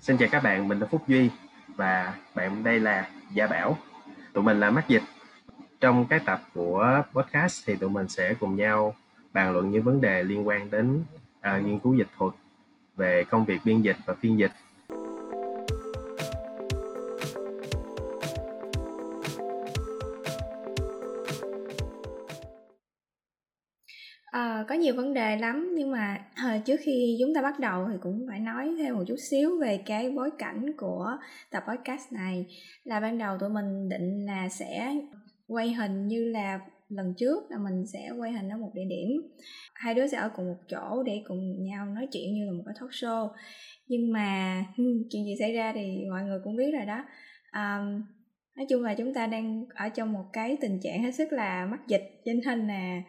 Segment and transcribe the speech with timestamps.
[0.00, 1.30] Xin chào các bạn, mình là Phúc Duy
[1.76, 3.78] và bạn đây là Gia Bảo.
[4.32, 5.02] Tụi mình là Mắt Dịch.
[5.80, 8.94] Trong cái tập của podcast thì tụi mình sẽ cùng nhau
[9.32, 11.04] bàn luận những vấn đề liên quan đến
[11.38, 12.32] uh, nghiên cứu dịch thuật
[12.96, 14.52] về công việc biên dịch và phiên dịch
[24.68, 27.98] có nhiều vấn đề lắm nhưng mà ờ, trước khi chúng ta bắt đầu thì
[28.00, 31.16] cũng phải nói thêm một chút xíu về cái bối cảnh của
[31.50, 32.46] tập podcast này.
[32.84, 34.94] Là ban đầu tụi mình định là sẽ
[35.46, 39.08] quay hình như là lần trước là mình sẽ quay hình ở một địa điểm.
[39.74, 42.62] Hai đứa sẽ ở cùng một chỗ để cùng nhau nói chuyện như là một
[42.66, 43.28] cái talk show.
[43.86, 47.04] Nhưng mà ừ, chuyện gì xảy ra thì mọi người cũng biết rồi đó.
[47.52, 48.02] Um,
[48.56, 51.66] nói chung là chúng ta đang ở trong một cái tình trạng hết sức là
[51.66, 53.02] mắc dịch cho nên là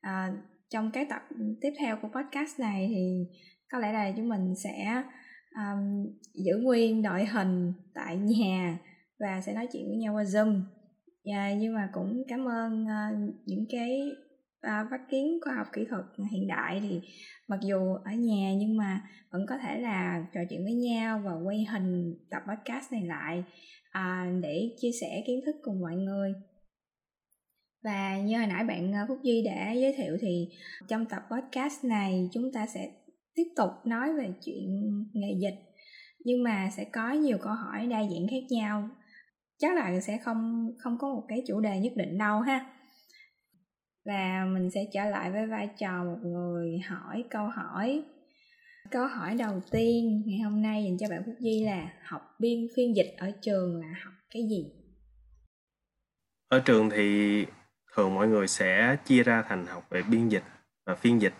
[0.00, 0.32] à,
[0.74, 1.22] trong cái tập
[1.60, 3.26] tiếp theo của podcast này thì
[3.72, 5.02] có lẽ là chúng mình sẽ
[5.56, 8.78] um, giữ nguyên đội hình tại nhà
[9.18, 10.62] và sẽ nói chuyện với nhau qua zoom.
[11.24, 14.00] Yeah, nhưng mà cũng cảm ơn uh, những cái
[14.66, 17.00] uh, phát kiến khoa học kỹ thuật hiện đại thì
[17.48, 21.32] mặc dù ở nhà nhưng mà vẫn có thể là trò chuyện với nhau và
[21.44, 23.44] quay hình tập podcast này lại
[23.98, 26.34] uh, để chia sẻ kiến thức cùng mọi người
[27.84, 30.48] và như hồi nãy bạn ờ, Phúc Duy đã giới thiệu thì
[30.88, 32.90] trong tập podcast này chúng ta sẽ
[33.34, 34.68] tiếp tục nói về chuyện
[35.12, 35.54] nghề dịch,
[36.24, 38.88] nhưng mà sẽ có nhiều câu hỏi đa dạng khác nhau.
[39.58, 42.66] Chắc là sẽ không không có một cái chủ đề nhất định đâu ha.
[44.04, 48.02] Và mình sẽ trở lại với vai trò một người hỏi câu hỏi.
[48.90, 52.66] Câu hỏi đầu tiên ngày hôm nay dành cho bạn Phúc Duy là học biên
[52.76, 54.72] phiên dịch ở trường là học cái gì?
[56.48, 57.44] Ở trường thì
[57.96, 60.44] thường mọi người sẽ chia ra thành học về biên dịch
[60.86, 61.34] và phiên dịch.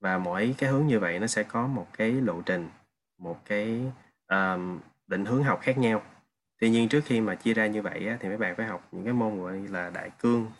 [0.00, 2.68] Và mỗi cái hướng như vậy nó sẽ có một cái lộ trình
[3.18, 3.92] một cái
[4.28, 6.02] um, định hướng học khác nhau.
[6.60, 8.88] Tuy nhiên trước khi mà chia ra như vậy á, thì mấy bạn phải học
[8.92, 10.50] những cái môn gọi là đại cương.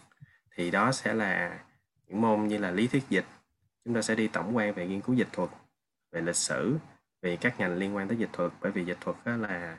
[0.56, 1.58] Thì đó sẽ là
[2.06, 3.24] những môn như là lý thuyết dịch.
[3.84, 5.50] Chúng ta sẽ đi tổng quan về nghiên cứu dịch thuật
[6.12, 6.76] về lịch sử
[7.22, 8.52] về các ngành liên quan tới dịch thuật.
[8.60, 9.78] Bởi vì dịch thuật là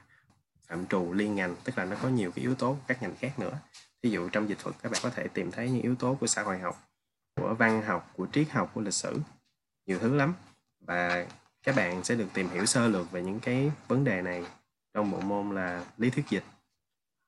[0.67, 3.15] phạm trù liên ngành tức là nó có nhiều cái yếu tố của các ngành
[3.15, 3.59] khác nữa
[4.03, 6.27] ví dụ trong dịch thuật các bạn có thể tìm thấy những yếu tố của
[6.27, 6.87] xã hội học
[7.37, 9.19] của văn học của triết học của lịch sử.
[9.85, 10.33] Nhiều thứ lắm.
[10.79, 11.25] Và
[11.63, 14.45] các bạn sẽ được tìm hiểu sơ lược về những cái vấn đề này
[14.93, 16.43] trong bộ môn là lý thuyết dịch.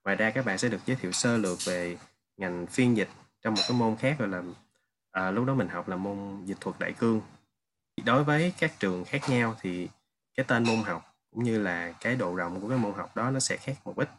[0.04, 1.98] Ngoài ra các bạn sẽ được giới thiệu sơ lược về
[2.38, 3.10] ngành phiên dịch
[3.42, 4.44] trong một cái môn khác gọi là
[5.12, 7.22] à, lúc đó mình học là môn dịch thuật đại cương.
[8.06, 9.90] Đối với các trường khác nhau thì
[10.36, 13.32] cái tên môn học cũng như là cái độ rộng của cái môn học đó
[13.32, 14.10] nó sẽ khác một ít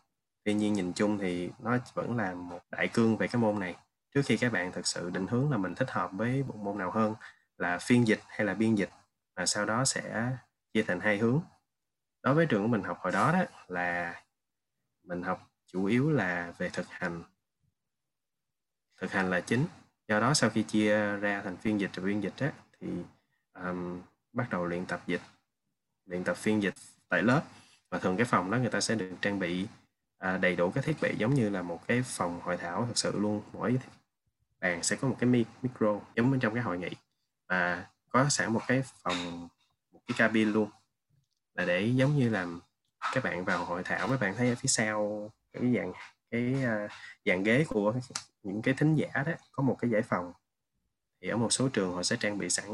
[0.44, 3.76] tuy nhiên nhìn chung thì nó vẫn là một đại cương về cái môn này.
[4.14, 6.78] Trước khi các bạn thực sự định hướng là mình thích hợp với một môn
[6.78, 7.14] nào hơn
[7.56, 8.90] là phiên dịch hay là biên dịch
[9.36, 10.32] và sau đó sẽ
[10.72, 11.40] chia thành hai hướng.
[12.22, 14.22] Đối với trường của mình học hồi đó đó là
[15.02, 17.22] mình học chủ yếu là về thực hành.
[19.00, 19.66] Thực hành là chính.
[20.08, 22.46] Do đó sau khi chia ra thành phiên dịch và biên dịch đó,
[22.80, 22.88] thì
[23.54, 24.00] um,
[24.32, 25.22] bắt đầu luyện tập dịch
[26.06, 26.74] luyện tập phiên dịch
[27.08, 27.42] tại lớp.
[27.90, 29.66] Và thường cái phòng đó người ta sẽ được trang bị
[30.20, 32.98] à, đầy đủ các thiết bị giống như là một cái phòng hội thảo thật
[32.98, 33.42] sự luôn.
[33.52, 33.78] Mỗi
[34.60, 36.90] bàn sẽ có một cái micro giống bên trong cái hội nghị
[37.48, 39.48] và có sẵn một cái phòng
[39.92, 40.70] một cái cabin luôn.
[41.54, 42.60] Là để giống như làm
[43.14, 45.92] các bạn vào hội thảo các bạn thấy ở phía sau cái dạng
[46.30, 46.90] cái uh,
[47.24, 47.94] dạng ghế của
[48.42, 50.32] những cái thính giả đó có một cái giải phòng.
[51.20, 52.66] Thì ở một số trường họ sẽ trang bị sẵn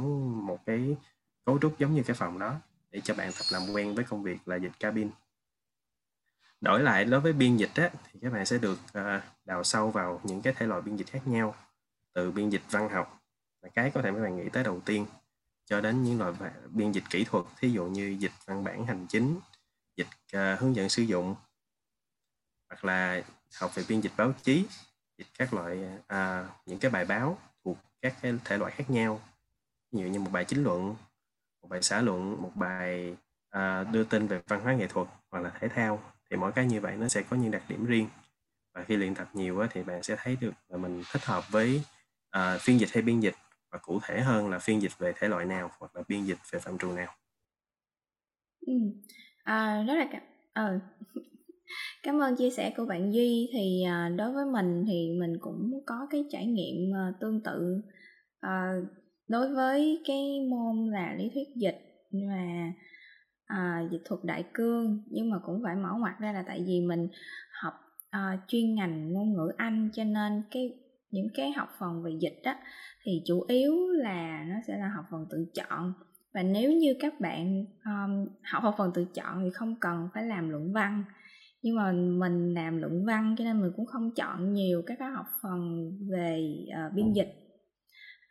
[0.47, 0.97] một cái
[1.45, 2.55] cấu trúc giống như cái phòng đó
[2.91, 5.11] để cho bạn tập làm quen với công việc là dịch cabin
[6.67, 9.91] đổi lại đối với biên dịch á, thì các bạn sẽ được à, đào sâu
[9.91, 11.55] vào những cái thể loại biên dịch khác nhau
[12.15, 13.23] từ biên dịch văn học
[13.63, 15.07] là cái có thể các bạn nghĩ tới đầu tiên
[15.65, 16.33] cho đến những loại
[16.71, 19.41] biên dịch kỹ thuật thí dụ như dịch văn bản hành chính
[19.97, 21.35] dịch à, hướng dẫn sử dụng
[22.69, 23.23] hoặc là
[23.61, 24.67] học về biên dịch báo chí
[25.19, 29.21] dịch các loại à, những cái bài báo thuộc các cái thể loại khác nhau.
[29.93, 30.97] Ví dụ như một bài chính luận
[31.63, 33.17] một bài xã luận một bài
[33.51, 36.67] à, đưa tin về văn hóa nghệ thuật hoặc là thể thao thì mỗi cái
[36.67, 38.07] như vậy nó sẽ có những đặc điểm riêng.
[38.75, 41.51] Và khi luyện tập nhiều á, thì bạn sẽ thấy được là mình thích hợp
[41.51, 41.83] với
[42.31, 43.35] à, phiên dịch hay biên dịch.
[43.71, 46.39] Và cụ thể hơn là phiên dịch về thể loại nào hoặc là biên dịch
[46.51, 47.15] về phạm trù nào.
[48.67, 48.73] Ừ.
[49.45, 50.79] à, rất là cảm ờ
[52.03, 53.49] cảm ơn chia sẻ của bạn duy.
[53.53, 57.81] Thì à, đối với mình thì mình cũng có cái trải nghiệm à, tương tự
[58.41, 58.73] à,
[59.29, 62.73] đối với cái môn là lý thuyết dịch và
[63.47, 66.81] à, dịch thuật đại cương nhưng mà cũng phải mở ngoặt ra là tại vì
[66.81, 67.09] mình
[67.63, 67.75] học
[68.11, 70.73] à, chuyên ngành ngôn ngữ anh cho nên cái
[71.11, 72.59] những cái học phần về dịch á
[73.05, 75.93] thì chủ yếu là nó sẽ là học phần tự chọn.
[76.35, 80.25] Và nếu như các bạn um, học học phần tự chọn thì không cần phải
[80.25, 81.05] làm luận văn.
[81.63, 85.11] Nhưng mà mình làm luận văn cho nên mình cũng không chọn nhiều các cái
[85.11, 87.35] học phần về uh, biên dịch.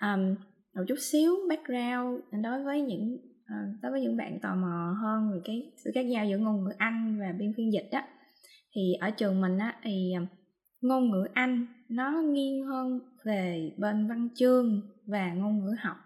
[0.02, 0.36] Um,
[0.76, 5.32] một chút xíu background đối với những uh, đối với những bạn tò mò hơn
[5.34, 8.02] về cái sự khác nhau giữa ngôn ngữ Anh và biên phiên dịch đó
[8.76, 10.26] thì ở trường mình á thì ờ,
[10.82, 15.98] ngôn ngữ Anh nó nghiêng hơn về bên văn chương và ngôn ngữ học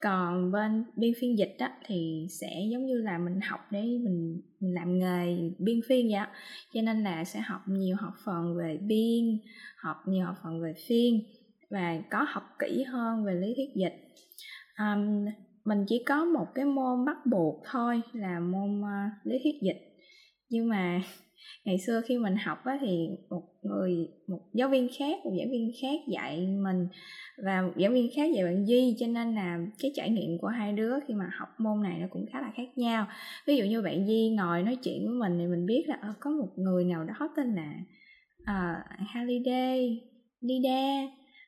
[0.00, 4.40] còn bên biên phiên dịch á, thì sẽ giống như là mình học để mình,
[4.60, 6.26] mình làm nghề biên phiên vậy đó.
[6.74, 9.38] cho nên là sẽ học nhiều học phần về biên
[9.76, 11.22] học nhiều học phần về phiên
[11.70, 13.94] và có học kỹ hơn về lý thuyết dịch
[14.78, 15.26] um,
[15.66, 19.78] mình chỉ có một cái môn bắt buộc thôi là môn uh, lý thuyết dịch.
[20.50, 21.00] Nhưng mà
[21.64, 25.50] ngày xưa khi mình học á, thì một người một giáo viên khác một giảng
[25.50, 26.88] viên khác dạy mình
[27.44, 28.96] và một giảng viên khác dạy bạn duy.
[28.98, 32.06] Cho nên là cái trải nghiệm của hai đứa khi mà học môn này nó
[32.10, 33.06] cũng khá là khác nhau.
[33.46, 36.14] Ví dụ như bạn duy ngồi nói chuyện với mình thì mình biết là ờ,
[36.20, 37.72] có một người nào đó tên là
[38.42, 40.00] uh, Halliday
[40.40, 41.06] Nida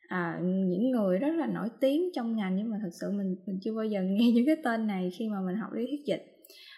[0.09, 3.59] à, những người rất là nổi tiếng trong ngành nhưng mà thật sự mình mình
[3.63, 6.23] chưa bao giờ nghe những cái tên này khi mà mình học lý thuyết dịch.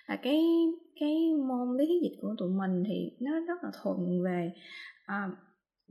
[0.07, 0.43] À, cái
[1.01, 1.17] cái
[1.49, 4.53] môn lý thuyết dịch của tụi mình thì nó rất là thuận về
[5.07, 5.29] à,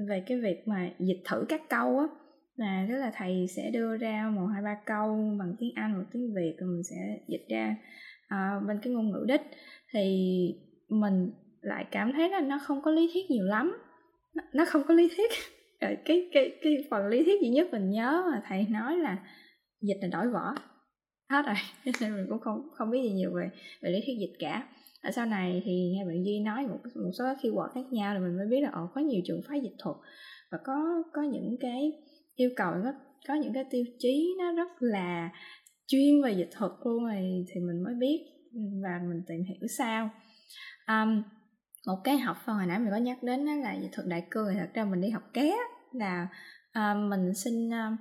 [0.10, 2.06] về cái việc mà dịch thử các câu á.
[2.56, 6.06] Là tức là thầy sẽ đưa ra một hai ba câu bằng tiếng anh hoặc
[6.12, 7.76] tiếng việt rồi mình sẽ dịch ra
[8.28, 9.42] à, bên cái ngôn ngữ đích.
[9.94, 10.02] Thì
[10.90, 11.32] mình
[11.62, 13.78] lại cảm thấy là nó không có lý thuyết nhiều lắm.
[14.54, 15.32] Nó không có lý thuyết.
[15.80, 19.18] Ờ, cái cái cái phần lý thuyết duy nhất mình nhớ mà thầy nói là
[19.82, 20.56] dịch là đổi vỏ.
[21.30, 21.56] Hết rồi
[22.02, 23.50] nên mình cũng không không biết gì nhiều về
[23.82, 24.68] về lý thuyết dịch cả.
[25.02, 28.14] Ở sau này thì nghe bạn duy nói một một số khi keyword khác nhau
[28.14, 29.96] là mình mới biết là ồ có nhiều trường phái dịch thuật
[30.52, 31.92] và có có những cái
[32.36, 32.94] yêu cầu nó
[33.28, 35.30] có những cái tiêu chí nó rất là
[35.88, 38.20] chuyên về dịch thuật luôn rồi thì mình mới biết
[38.84, 40.10] và mình tìm hiểu sao.
[40.88, 41.24] Um,
[41.90, 44.28] một cái học phần hồi nãy mình có nhắc đến đó là dịch thuật đại
[44.32, 45.56] cương thì thật ra mình đi học ké
[45.94, 46.28] là
[46.80, 48.00] uh, mình xin uh,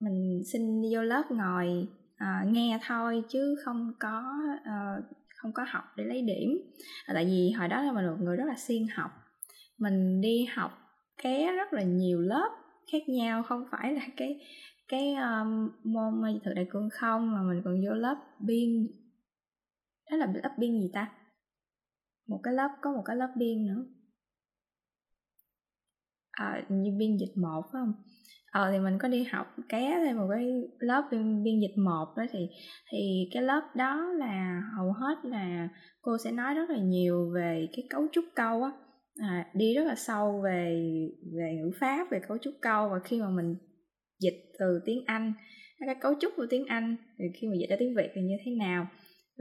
[0.00, 4.22] mình xin vô lớp ngồi uh, nghe thôi chứ không có
[4.54, 5.04] uh,
[5.36, 6.50] không có học để lấy điểm.
[7.14, 9.10] Tại vì hồi đó là mình là một người rất là siêng học.
[9.78, 10.78] Mình đi học
[11.22, 12.50] ké rất là nhiều lớp
[12.92, 14.40] khác nhau không phải là cái
[14.88, 18.86] cái um, môn thực đại cương không mà mình còn vô lớp biên
[20.10, 21.10] đó là lớp biên gì ta?
[22.30, 23.84] Một cái lớp có một cái lớp biên nữa.
[26.30, 27.92] À, như biên dịch một phải không?
[28.52, 30.46] Ờ thì mình có đi học ké thêm một cái
[30.78, 32.38] lớp biên, biên dịch một đó thì
[32.92, 35.68] thì cái lớp đó là hầu hết là
[36.02, 38.70] cô sẽ nói rất là nhiều về cái cấu trúc câu á.
[39.16, 40.86] À, đi rất là sâu về
[41.36, 43.56] về ngữ pháp về cấu trúc câu và khi mà mình
[44.20, 45.32] dịch từ tiếng anh
[45.86, 48.36] cái cấu trúc của tiếng anh thì khi mà dịch ra tiếng việt thì như
[48.44, 48.86] thế nào?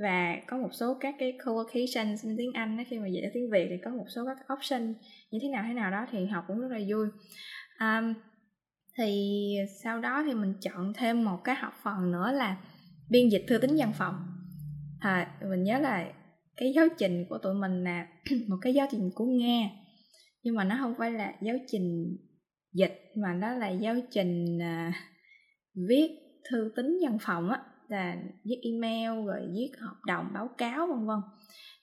[0.02, 3.68] Và có một số các cái collocation tiếng Anh đó, khi mà dạy tiếng Việt
[3.70, 4.94] thì có một số các option
[5.32, 7.08] như thế nào thế nào đó thì học cũng rất là vui.
[7.80, 8.14] Um,
[8.98, 12.58] thì sau đó thì mình chọn thêm một cái học phần nữa là
[13.10, 14.16] biên dịch thư tín văn phòng.
[15.00, 16.14] À, mình nhớ là
[16.58, 18.08] cái giáo trình của tụi mình là
[18.48, 19.80] một cái giáo trình của nghe
[20.44, 22.18] nhưng mà nó không phải là giáo trình
[22.74, 24.94] dịch mà nó là giáo trình uh,
[25.90, 26.10] viết
[26.50, 31.06] thư tín văn phòng á là viết email rồi viết hợp đồng báo cáo vân
[31.06, 31.20] vân.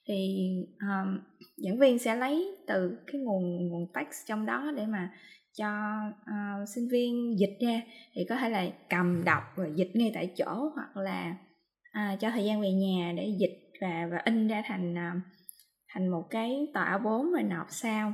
[0.07, 0.37] Thì
[0.79, 1.19] um,
[1.57, 5.11] giảng viên sẽ lấy từ cái nguồn nguồn text trong đó để mà
[5.57, 5.67] cho
[6.11, 7.81] uh, sinh viên dịch ra.
[8.13, 11.35] Thì có thể là cầm đọc rồi dịch ngay tại chỗ hoặc là
[11.89, 15.21] uh, cho thời gian về nhà để dịch và và in ra thành uh,
[15.89, 18.13] thành một cái tờ A4 rồi nộp sao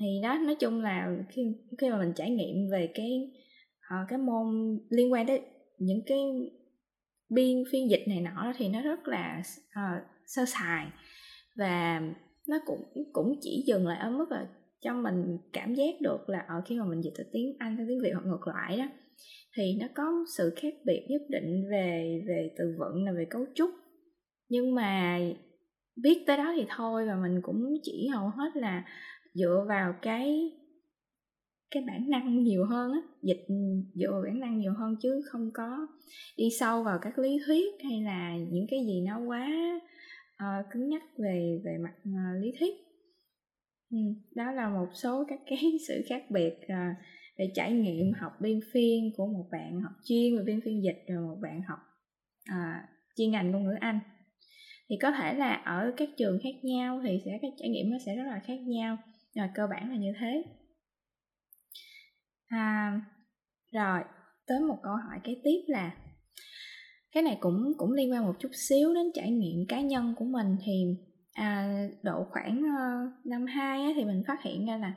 [0.00, 1.42] thì đó nói chung là khi
[1.78, 3.30] khi mà mình trải nghiệm về cái
[3.78, 5.40] uh, cái môn liên quan tới
[5.78, 6.18] những cái
[7.34, 10.86] biên phiên dịch này nọ thì nó rất là uh, sơ sài
[11.56, 12.02] và
[12.48, 14.46] nó cũng cũng chỉ dừng lại ở mức là
[14.80, 17.86] cho mình cảm giác được là ở khi mà mình dịch từ tiếng Anh sang
[17.88, 18.84] tiếng Việt hoặc ngược lại đó
[19.56, 23.46] thì nó có sự khác biệt nhất định về về từ vựng là về cấu
[23.54, 23.70] trúc.
[24.48, 25.20] Nhưng mà
[25.96, 28.84] biết tới đó thì thôi và mình cũng chỉ hầu hết là
[29.34, 30.52] dựa vào cái
[31.74, 33.54] cái bản năng nhiều hơn á dịch ừ,
[33.94, 35.86] dựa vào bản năng nhiều hơn chứ không có
[36.36, 39.48] đi sâu vào các lý thuyết hay là những cái gì nó quá
[40.42, 42.74] uh, cứng nhắc về về mặt uh, lý thuyết.
[43.90, 43.98] Ừ,
[44.34, 46.96] đó là một số các cái sự khác biệt uh,
[47.38, 51.04] về trải nghiệm học biên phiên của một bạn học chuyên về biên phiên dịch
[51.08, 51.78] rồi một bạn học
[52.50, 54.00] uh, chuyên ngành ngôn ngữ anh.
[54.88, 57.98] Thì có thể là ở các trường khác nhau thì sẽ các trải nghiệm nó
[58.06, 58.98] sẽ rất là khác nhau
[59.34, 60.44] rồi cơ bản là như thế
[62.54, 63.00] à,
[63.72, 64.00] rồi
[64.46, 65.92] tới một câu hỏi kế tiếp là
[67.12, 70.24] cái này cũng cũng liên quan một chút xíu đến trải nghiệm cá nhân của
[70.24, 70.96] mình thì
[71.32, 74.94] à, độ khoảng uh, năm hai á, thì mình phát hiện ra là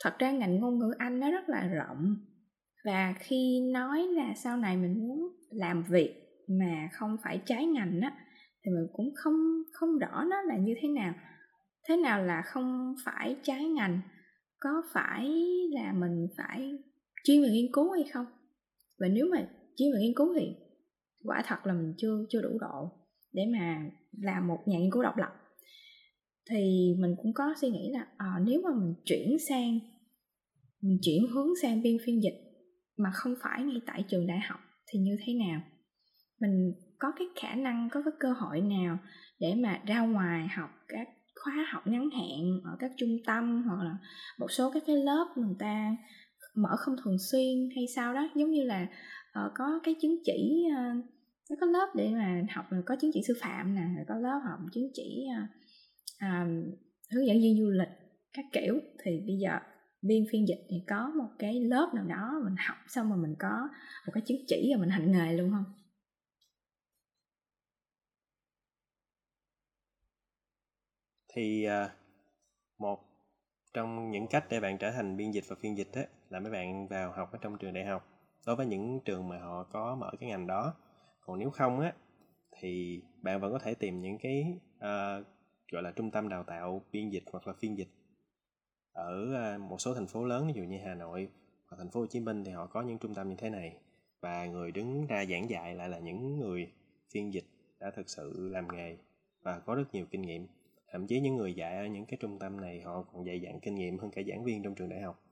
[0.00, 2.16] thật ra ngành ngôn ngữ anh nó rất là rộng.
[2.84, 6.14] Và khi nói là sau này mình muốn làm việc
[6.60, 8.12] mà không phải trái ngành á
[8.64, 11.14] thì mình cũng không không rõ nó là như thế nào.
[11.88, 14.00] Thế nào là không phải trái ngành?
[14.60, 15.28] Có phải
[15.70, 16.78] là mình phải
[17.24, 18.26] chuyên về nghiên cứu hay không?
[18.98, 20.54] Và nếu mà chuyên về nghiên cứu thì
[21.24, 22.90] quả thật là mình chưa chưa đủ độ
[23.32, 23.90] để mà
[24.22, 25.32] làm một nhà nghiên cứu độc lập.
[26.50, 29.78] Thì mình cũng có suy nghĩ là à, nếu mà mình chuyển sang
[30.80, 32.38] mình chuyển hướng sang biên phiên dịch
[32.96, 35.60] mà không phải ngay tại trường đại học thì như thế nào?
[36.40, 38.98] Mình có cái khả năng có cái cơ hội nào
[39.40, 41.08] để mà ra ngoài học các
[41.54, 43.96] khóa học ngắn hạn ở các trung tâm hoặc là
[44.38, 45.96] một số các cái lớp người ta
[46.54, 48.28] mở không thường xuyên hay sao đó.
[48.34, 50.66] Giống như là uh, có cái chứng chỉ
[51.50, 54.58] uh, có lớp để mà học có chứng chỉ sư phạm nè có lớp học
[54.72, 55.50] chứng chỉ uh,
[56.24, 56.48] uh,
[57.12, 57.88] hướng dẫn viên du lịch
[58.32, 58.80] các kiểu.
[59.04, 59.58] Thì bây giờ
[60.02, 63.34] biên phiên dịch thì có một cái lớp nào đó mình học xong rồi mình
[63.38, 63.68] có
[64.06, 65.64] một cái chứng chỉ rồi mình hành nghề luôn không?
[71.28, 71.90] Thì à,
[72.78, 73.00] một
[73.74, 76.52] trong những cách để bạn trở thành biên dịch và phiên dịch ấy, là mấy
[76.52, 78.06] bạn vào học ở trong trường đại học.
[78.46, 80.74] Đối với những trường mà họ có mở cái ngành đó.
[81.20, 81.92] Còn nếu không á
[82.52, 84.44] thì bạn vẫn có thể tìm những cái
[84.76, 85.26] uh,
[85.72, 87.88] gọi là trung tâm đào tạo biên dịch hoặc là phiên dịch
[88.92, 91.28] ở uh, một số thành phố lớn ví dụ như Hà Nội
[91.66, 93.76] hoặc thành phố Hồ Chí Minh thì họ có những trung tâm như thế này.
[94.20, 96.72] Và người đứng ra giảng dạy lại là những người
[97.10, 97.44] phiên dịch
[97.80, 98.96] đã thực sự làm nghề
[99.42, 100.46] và có rất nhiều kinh nghiệm
[100.92, 103.60] thậm chí những người dạy ở những cái trung tâm này họ còn dạy dặn
[103.60, 105.22] kinh nghiệm hơn cả giảng viên trong trường đại học.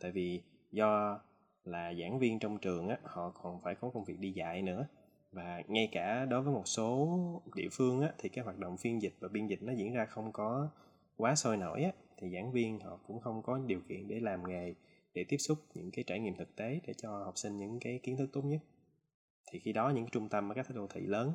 [0.00, 1.20] Tại vì do
[1.64, 4.86] là giảng viên trong trường á, họ còn phải có công việc đi dạy nữa.
[5.32, 7.18] Và ngay cả đối với một số
[7.54, 10.06] địa phương á, thì cái hoạt động phiên dịch và biên dịch nó diễn ra
[10.06, 10.68] không có
[11.16, 14.48] quá sôi nổi á, thì giảng viên họ cũng không có điều kiện để làm
[14.48, 14.74] nghề,
[15.14, 18.00] để tiếp xúc những cái trải nghiệm thực tế để cho học sinh những cái
[18.02, 18.60] kiến thức tốt nhất.
[19.52, 21.32] Thì khi đó những cái trung tâm ở các đô thị lớn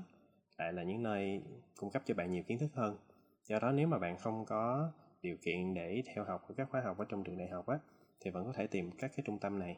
[0.58, 1.42] lại là những nơi
[1.77, 2.98] cung cấp cho bạn nhiều kiến thức hơn
[3.47, 6.81] do đó nếu mà bạn không có điều kiện để theo học ở các khóa
[6.81, 7.79] học ở trong trường đại học á,
[8.19, 9.77] thì vẫn có thể tìm các cái trung tâm này.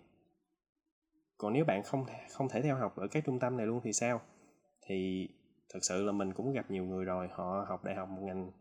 [1.37, 3.93] Còn nếu bạn không không thể theo học ở các trung tâm này luôn thì
[3.93, 4.21] sao?
[4.87, 5.29] Thì
[5.73, 8.51] thực sự là mình cũng gặp nhiều người rồi, họ học đại học một ngành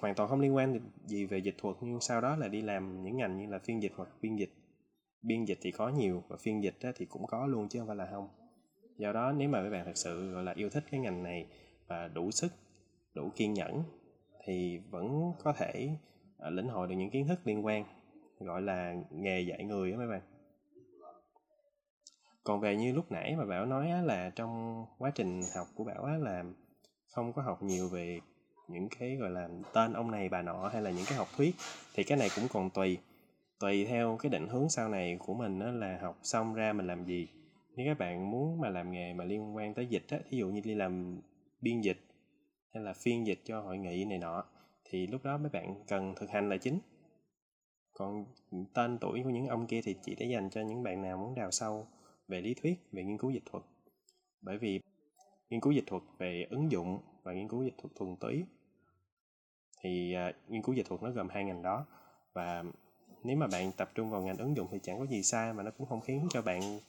[0.00, 3.02] hoàn toàn không liên quan gì về dịch thuật, nhưng sau đó là đi làm
[3.02, 4.50] những ngành như là phiên dịch hoặc biên dịch.
[5.22, 7.96] Biên dịch thì có nhiều và phiên dịch thì cũng có luôn chứ không phải
[7.96, 8.28] là không.
[8.98, 11.46] Do đó nếu mà các bạn thật sự, gọi là, yêu thích cái ngành này
[11.86, 12.52] và đủ sức
[13.14, 13.82] đủ kiên nhẫn
[14.44, 15.90] thì vẫn có thể
[16.38, 17.84] à, lĩnh hội được những kiến thức liên quan
[18.40, 20.20] gọi là nghề dạy người đó mấy bạn.
[22.44, 25.84] Còn về như lúc nãy mà bảo nói á, là trong quá trình học của
[25.84, 26.44] bảo á, là
[27.06, 28.20] không có học nhiều về
[28.68, 31.54] những cái gọi là tên ông này bà nọ hay là những cái học thuyết
[31.94, 32.98] thì cái này cũng còn tùy
[33.60, 36.86] tùy theo cái định hướng sau này của mình á, là học xong ra mình
[36.86, 37.28] làm gì.
[37.76, 40.48] Nếu các bạn muốn mà làm nghề mà liên quan tới dịch á, thí dụ
[40.48, 41.20] như đi làm
[41.60, 41.98] biên dịch
[42.74, 44.44] hay là phiên dịch cho hội nghị này nọ
[44.84, 46.78] thì lúc đó mấy bạn cần thực hành là chính.
[47.92, 48.24] Còn
[48.74, 51.34] tên tuổi của những ông kia thì chỉ để dành cho những bạn nào muốn
[51.34, 51.86] đào sâu
[52.28, 53.64] về lý thuyết về nghiên cứu dịch thuật.
[54.40, 54.80] Bởi vì
[55.50, 58.44] nghiên cứu dịch thuật về ứng dụng và nghiên cứu dịch thuật thuần túy
[59.82, 61.86] thì uh, nghiên cứu dịch thuật nó gồm hai ngành đó.
[62.32, 62.64] Và
[63.24, 65.62] nếu mà bạn tập trung vào ngành ứng dụng thì chẳng có gì sai mà
[65.62, 66.80] nó cũng không khiến cho bạn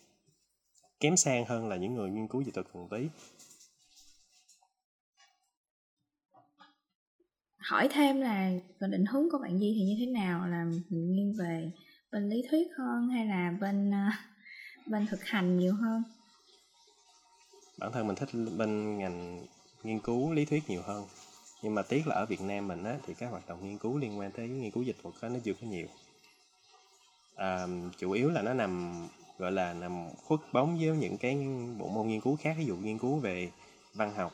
[0.99, 3.09] kém sang hơn là những người nghiên cứu dịch thuật thuần túy.
[7.61, 10.47] Hỏi thêm là định hướng của bạn Di thì như thế nào?
[10.47, 11.71] Là nghiêng về
[12.11, 14.13] bên lý thuyết hơn hay là bên uh,
[14.87, 16.03] bên thực hành nhiều hơn?
[17.77, 19.45] Bản thân mình thích bên ngành
[19.83, 21.05] nghiên cứu lý thuyết nhiều hơn.
[21.63, 23.97] Nhưng mà tiếc là ở Việt Nam mình á, thì các hoạt động nghiên cứu
[23.97, 25.87] liên quan tới nghiên cứu dịch thuật nó chưa có nhiều.
[27.35, 28.93] À, chủ yếu là nó nằm
[29.37, 31.35] gọi là nằm khuất bóng với những cái
[31.77, 32.55] bộ môn nghiên cứu khác.
[32.57, 33.51] Ví dụ nghiên cứu về
[33.93, 34.33] văn học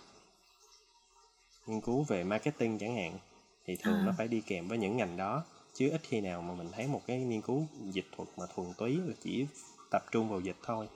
[1.68, 3.20] nghiên cứu về marketing chẳng hạn
[3.66, 4.04] thì thường à.
[4.06, 5.44] nó phải đi kèm với những ngành đó.
[5.74, 8.68] Chứ ít khi nào mà mình thấy một cái nghiên cứu dịch thuật mà thuần
[8.78, 9.46] túy là chỉ
[9.92, 10.88] tập trung vào dịch thôi.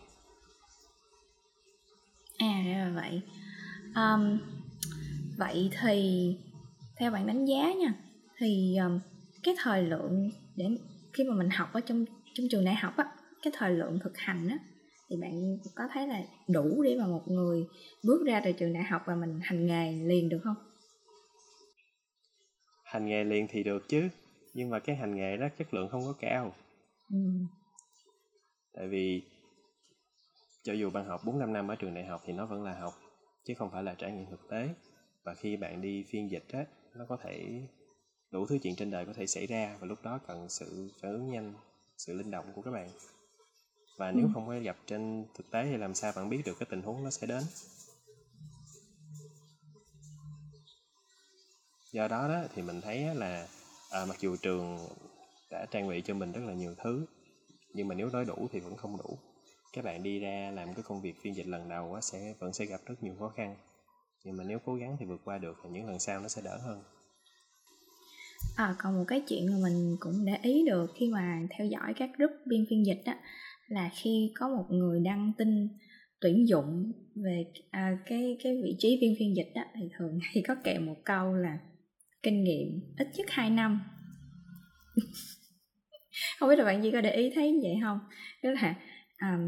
[2.37, 3.21] À ra là vậy.
[3.95, 4.39] Um,
[5.37, 6.37] vậy thì
[6.97, 7.93] theo bạn đánh giá nha
[8.37, 8.99] thì um,
[9.43, 10.65] cái thời lượng để
[11.13, 13.05] khi mà mình học ở trong trong trường đại học á
[13.41, 14.57] cái thời lượng thực hành á
[15.11, 17.67] thì bạn có thấy là đủ để mà một người
[18.03, 20.55] bước ra từ trường đại học và mình hành nghề liền được không?
[22.83, 24.09] Hành nghề liền thì được chứ
[24.53, 26.53] nhưng mà cái hành nghề đó chất lượng không có cao.
[27.09, 27.17] Ừ.
[28.73, 29.21] tại vì
[30.63, 32.79] cho dù bạn học 4 5 năm ở trường đại học thì nó vẫn là
[32.79, 32.93] học
[33.45, 34.69] chứ không phải là trải nghiệm thực tế.
[35.23, 36.65] Và khi bạn đi phiên dịch á
[36.95, 37.61] nó có thể
[38.31, 41.11] đủ thứ chuyện trên đời có thể xảy ra và lúc đó cần sự phản
[41.11, 41.53] ứng nhanh
[41.97, 42.89] sự linh động của các bạn
[43.97, 44.31] và nếu ừ.
[44.33, 47.03] không có gặp trên thực tế thì làm sao bạn biết được cái tình huống
[47.03, 47.43] nó sẽ đến?
[51.91, 53.47] Do đó đó thì mình thấy là
[53.91, 54.87] à, mặc dù trường
[55.51, 57.05] đã trang bị cho mình rất là nhiều thứ
[57.73, 59.17] nhưng mà nếu nói đủ thì vẫn không đủ.
[59.73, 62.53] Các bạn đi ra làm cái công việc phiên dịch lần đầu á, sẽ vẫn
[62.53, 63.55] sẽ gặp rất nhiều khó khăn.
[64.23, 66.41] Nhưng mà nếu cố gắng thì vượt qua được thì những lần sau nó sẽ
[66.41, 66.83] đỡ hơn.
[68.55, 71.93] À, còn một cái chuyện mà mình cũng để ý được khi mà theo dõi
[71.97, 73.13] các group biên phiên dịch đó
[73.71, 75.67] là khi có một người đăng tin
[76.21, 80.43] tuyển dụng về à, cái cái vị trí biên phiên dịch đó thì thường hay
[80.47, 81.59] có kèm một câu là
[82.23, 83.81] kinh nghiệm ít nhất 2 năm.
[86.39, 87.99] Không biết là bạn gì có để ý thấy vậy không?
[88.43, 88.75] Tức là
[89.17, 89.39] à,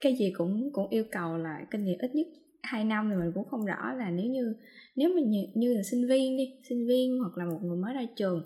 [0.00, 2.26] cái gì cũng cũng yêu cầu là kinh nghiệm ít nhất
[2.62, 4.54] 2 năm thì mình cũng không rõ là nếu như
[4.96, 7.94] nếu mình như, như là sinh viên đi sinh viên hoặc là một người mới
[7.94, 8.42] ra trường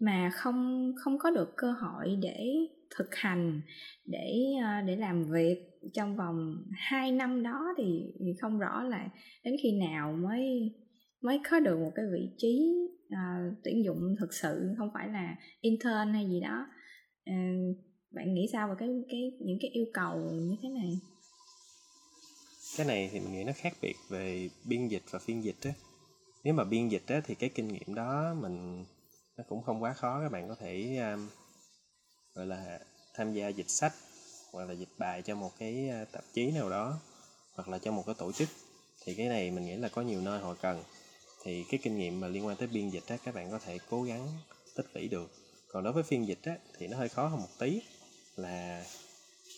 [0.00, 2.46] mà không không có được cơ hội để
[2.96, 3.60] thực hành
[4.06, 5.56] để ờ, để làm việc
[5.92, 9.08] trong vòng 2 năm đó thì, thì không rõ là
[9.44, 10.72] đến khi nào mới
[11.20, 12.72] mới có được một cái vị trí
[13.06, 16.66] uh, tuyển dụng thực sự không phải là intern hay gì đó.
[17.30, 17.76] Uh,
[18.10, 21.00] bạn nghĩ sao về cái cái những cái yêu cầu như thế này?
[22.76, 25.70] Cái này thì mình nghĩ nó khác biệt về biên dịch và phiên dịch á.
[26.44, 28.84] Nếu mà biên dịch á thì cái kinh nghiệm đó mình
[29.36, 31.28] nó cũng không quá khó các bạn có thể um,
[32.34, 32.78] gọi là
[33.14, 33.92] tham gia dịch sách
[34.52, 37.00] hoặc là dịch bài cho một cái à, tạp chí nào đó
[37.54, 38.48] hoặc là cho một cái tổ chức.
[39.04, 40.82] Thì cái này mình nghĩ là có nhiều nơi họ cần.
[41.42, 43.78] Thì cái kinh nghiệm mà liên quan tới biên dịch á các bạn có thể
[43.90, 44.28] cố gắng
[44.74, 45.30] tích lũy được.
[45.68, 47.82] Còn đối với phiên dịch á thì nó hơi khó hơn một tí
[48.36, 48.84] là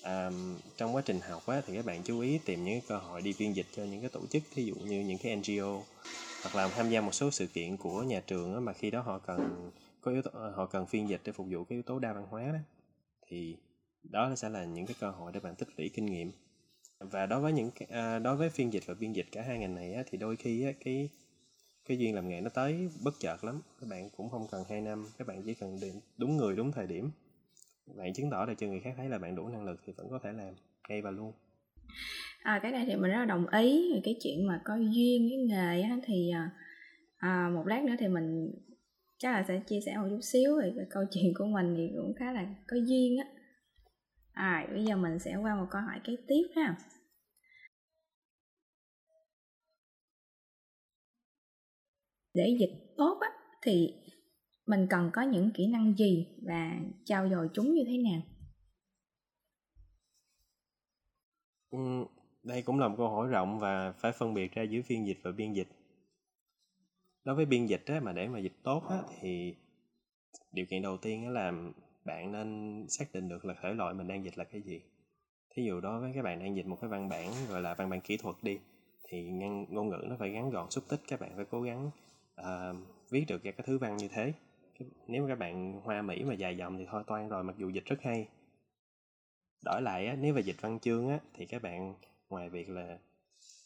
[0.04, 3.22] um, trong quá trình học á, thì các bạn chú ý tìm những cơ hội
[3.22, 5.80] đi phiên dịch cho những cái tổ chức thí dụ như những cái NGO
[6.42, 9.00] hoặc là tham gia một số sự kiện của nhà trường á, mà khi đó
[9.00, 9.70] họ cần
[10.04, 12.12] có yếu tố, ờ, họ cần phiên dịch để phục vụ cái yếu tố đa
[12.12, 12.58] văn hóa đó
[13.26, 13.56] thì
[14.02, 16.30] đó sẽ là những cái cơ hội để bạn tích lũy kinh nghiệm.
[17.00, 19.74] Và đối với những à, đối với phiên dịch và biên dịch cả hai ngành
[19.74, 21.08] này á, thì đôi khi á, cái
[21.88, 23.62] cái duyên làm nghề nó tới bất chợt lắm.
[23.80, 26.72] Các bạn cũng không cần 2 năm các bạn chỉ cần đến đúng người đúng
[26.72, 27.10] thời điểm.
[27.86, 30.10] Bạn chứng tỏ để cho người khác thấy là bạn đủ năng lực thì vẫn
[30.10, 30.54] có thể làm
[30.88, 31.32] ngay và luôn.
[32.42, 35.28] À, cái này thì mình rất là đồng ý về cái chuyện mà có duyên
[35.28, 36.50] với nghề á, thì à,
[37.16, 38.54] à, một lát nữa thì mình
[39.24, 42.14] chắc là sẽ chia sẻ một chút xíu về câu chuyện của mình thì cũng
[42.16, 43.26] khá là có duyên á.
[44.32, 46.76] À bây giờ mình sẽ qua một câu hỏi kế tiếp ha.
[52.34, 53.28] Để dịch tốt á
[53.62, 53.94] thì
[54.66, 58.22] mình cần có những kỹ năng gì và trao dồi chúng như thế nào?
[61.70, 61.78] Ừ,
[62.42, 65.18] đây cũng là một câu hỏi rộng và phải phân biệt ra giữa phiên dịch
[65.22, 65.68] và biên dịch
[67.24, 69.54] đối với biên dịch á, mà để mà dịch tốt á, thì
[70.52, 71.52] điều kiện đầu tiên là
[72.04, 74.80] bạn nên xác định được là thể loại mình đang dịch là cái gì.
[75.54, 77.90] Thí dụ đó với các bạn đang dịch một cái văn bản gọi là văn
[77.90, 78.58] bản kỹ thuật đi
[79.08, 79.22] thì
[79.68, 81.90] ngôn ngữ nó phải ngắn gọn xúc tích các bạn phải cố gắng
[82.40, 82.76] uh,
[83.10, 84.32] viết được ra cái thứ văn như thế.
[85.06, 87.68] Nếu mà các bạn hoa mỹ mà dài dòng thì thôi toan rồi mặc dù
[87.68, 88.28] dịch rất hay.
[89.64, 91.94] Đổi lại á, nếu mà dịch văn chương á, thì các bạn
[92.28, 92.98] ngoài việc là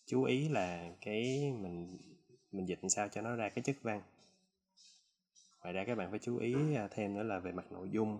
[0.07, 1.99] chú ý là cái mình
[2.53, 4.03] mình dịch làm sao cho nó ra cái chất văn.
[5.63, 8.19] Ngoài ra các bạn phải chú ý à, thêm nữa là về mặt nội dung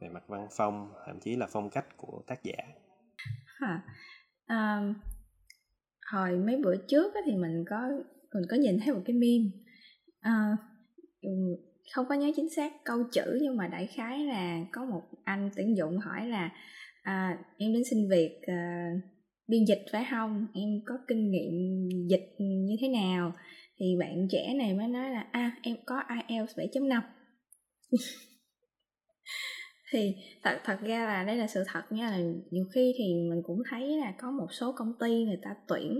[0.00, 2.56] về mặt văn phong thậm chí là phong cách của tác giả.
[3.60, 3.82] À,
[4.46, 4.94] à,
[6.12, 7.88] hồi mấy bữa trước thì mình có
[8.34, 9.50] mình có nhìn thấy một cái meme.
[10.20, 10.56] À,
[11.94, 15.50] không có nhớ chính xác câu chữ nhưng mà đại khái là có một anh
[15.56, 16.50] tuyển dụng hỏi là
[17.02, 18.90] à, em đến xin việc à,
[19.48, 20.46] biên dịch phải không?
[20.54, 23.32] Em có kinh nghiệm dịch như thế nào?
[23.80, 27.00] Thì bạn trẻ này mới nói là a à, em có IELTS 7.5
[29.92, 32.18] thì thật thật ra là đây là sự thật nha là
[32.50, 35.98] nhiều khi thì mình cũng thấy là có một số công ty người ta tuyển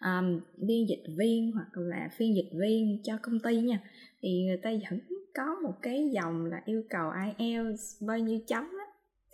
[0.00, 3.80] um, biên dịch viên hoặc là phiên dịch viên cho công ty nha.
[4.22, 5.00] Thì người ta vẫn
[5.34, 8.86] có một cái dòng là yêu cầu IELTS bao nhiêu chấm á.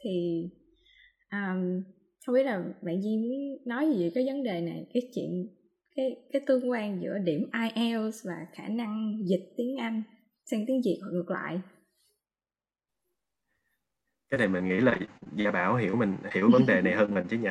[0.04, 0.44] Thì
[1.32, 1.82] um,
[2.26, 3.16] không biết là bạn Di
[3.64, 5.48] nói gì về cái vấn đề này cái chuyện
[6.00, 10.02] cái cái tương quan giữa điểm IELTS và khả năng dịch tiếng Anh
[10.44, 11.60] sang tiếng Việt hoặc ngược lại?
[14.30, 14.98] Cái này mình nghĩ là
[15.32, 17.48] Gia Bảo hiểu mình hiểu vấn đề này hơn mình chứ nhỉ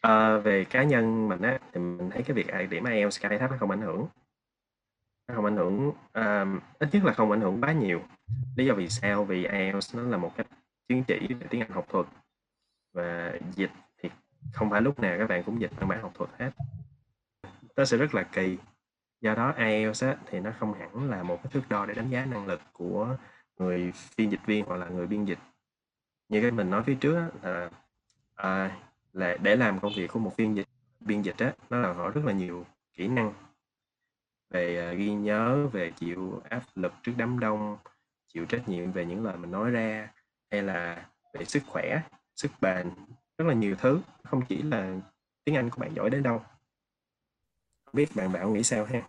[0.00, 3.30] à, về cá nhân mình á thì mình thấy cái việc à, điểm IELTS cao
[3.30, 4.06] hay thấp nó không ảnh hưởng.
[5.28, 8.02] Nó không ảnh hưởng uh, ít nhất là không ảnh hưởng quá nhiều.
[8.56, 9.24] Lý do vì sao?
[9.24, 10.46] Vì IELTS nó là một cái
[10.88, 12.06] chứng chỉ về tiếng Anh học thuật
[12.92, 13.70] và dịch
[14.52, 16.50] không phải lúc nào các bạn cũng dịch bằng bản học thuật hết.
[17.76, 18.58] Nó sẽ rất là kỳ.
[19.20, 22.10] Do đó IELTS á, thì nó không hẳn là một cái thước đo để đánh
[22.10, 23.16] giá năng lực của
[23.58, 25.38] người phiên dịch viên hoặc là người biên dịch.
[26.28, 27.70] Như cái mình nói phía trước á, là
[28.34, 28.76] à,
[29.12, 30.68] là để làm công việc của một phiên dịch
[31.00, 33.32] biên dịch á nó đòi hỏi rất là nhiều kỹ năng.
[34.50, 37.78] Về à, ghi nhớ về chịu áp lực trước đám đông
[38.28, 40.08] chịu trách nhiệm về những lời mình nói ra
[40.50, 42.02] hay là về sức khỏe
[42.34, 42.90] sức bền
[43.38, 45.00] rất là nhiều thứ không chỉ là
[45.44, 46.38] tiếng anh của bạn giỏi đến đâu.
[47.84, 49.08] Không biết bạn bảo nghĩ sao ha?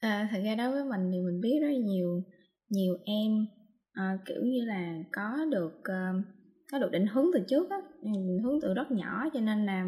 [0.00, 2.22] À, thật ra đối với mình thì mình biết rất là nhiều
[2.68, 3.46] nhiều em
[4.00, 6.24] uh, kiểu như là có được uh,
[6.72, 9.86] có được định hướng từ trước á định hướng từ rất nhỏ cho nên là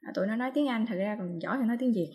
[0.00, 2.10] à, tụi nó nói tiếng anh thật ra còn giỏi hơn nói tiếng việt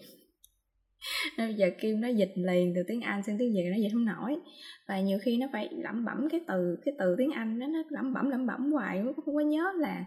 [1.37, 4.05] bây giờ kim nó dịch liền từ tiếng anh sang tiếng việt nó dịch không
[4.05, 4.35] nổi.
[4.87, 7.83] Và nhiều khi nó phải lẩm bẩm cái từ cái từ tiếng anh đó, nó
[7.89, 10.05] lẩm bẩm lẩm bẩm hoài nó không có nhớ là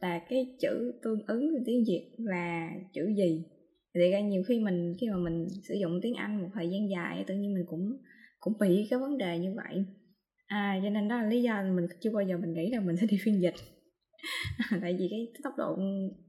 [0.00, 3.44] là cái chữ tương ứng từ tiếng việt là chữ gì.
[3.94, 6.90] Thì ra nhiều khi mình, khi mà mình sử dụng tiếng anh một thời gian
[6.90, 7.96] dài tự nhiên mình cũng
[8.40, 9.84] cũng bị cái vấn đề như vậy.
[10.46, 12.96] À cho nên đó là lý do mình chưa bao giờ mình nghĩ là mình
[12.96, 13.54] sẽ đi phiên dịch.
[14.82, 15.78] tại vì cái tốc độ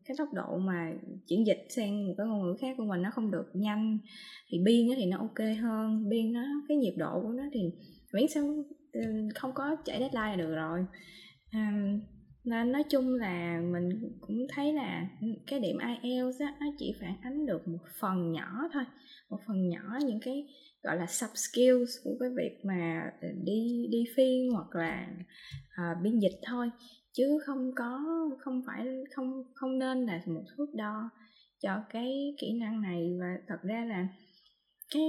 [0.06, 0.93] cái tốc độ mà
[1.27, 3.99] chuyển dịch sang một cái ngôn ngữ khác của mình nó không được nhanh.
[4.49, 7.60] Thì biên thì nó ok hơn biên nó cái nhịp độ của nó thì
[8.13, 9.01] miễn sao ừ,
[9.36, 10.86] không có chạy deadline là được rồi.
[11.51, 11.71] À,
[12.43, 15.08] nên nói chung là mình cũng thấy là
[15.47, 18.84] cái điểm IELTS á, nó chỉ phản ánh được một phần nhỏ thôi.
[19.30, 20.47] Một phần nhỏ những cái
[20.84, 25.08] gọi là sub skills của cái việc mà ừ, đi đi phiên hoặc là
[25.82, 26.69] uh, biên dịch thôi
[27.13, 28.00] chứ không có,
[28.39, 31.10] không phải, không không nên là một thước đo
[31.62, 33.17] cho cái kỹ năng này.
[33.19, 34.08] Và thật ra là
[34.93, 35.04] cái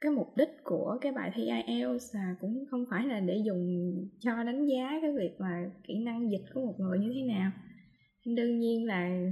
[0.00, 3.66] cái mục đích của cái bài thi IELTS là cũng không phải là để dùng
[4.20, 7.52] cho đánh giá cái việc mà kỹ năng dịch của một người như thế nào.
[8.36, 9.30] Đương nhiên là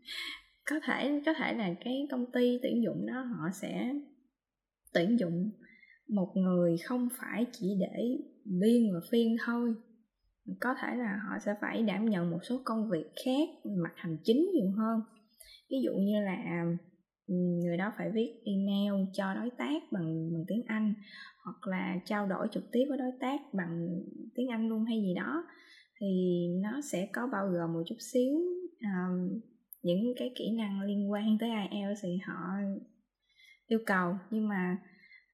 [0.70, 3.94] có thể có thể là cái công ty tuyển dụng đó họ sẽ
[4.94, 5.50] tuyển dụng
[6.08, 9.74] một người không phải chỉ để biên và phiên thôi
[10.60, 13.48] có thể là họ sẽ phải đảm nhận một số công việc khác
[13.82, 15.00] mặt hành chính nhiều hơn.
[15.70, 16.64] Ví dụ như là
[17.62, 20.94] người đó phải viết email cho đối tác bằng bằng tiếng Anh
[21.44, 23.88] hoặc là trao đổi trực tiếp với đối tác bằng
[24.34, 25.44] tiếng Anh luôn hay gì đó
[26.00, 26.06] thì
[26.62, 28.32] nó sẽ có bao gồm một chút xíu
[28.80, 29.40] um,
[29.82, 32.36] những cái kỹ năng liên quan tới IELTS thì họ
[33.66, 34.14] yêu cầu.
[34.30, 34.78] Nhưng mà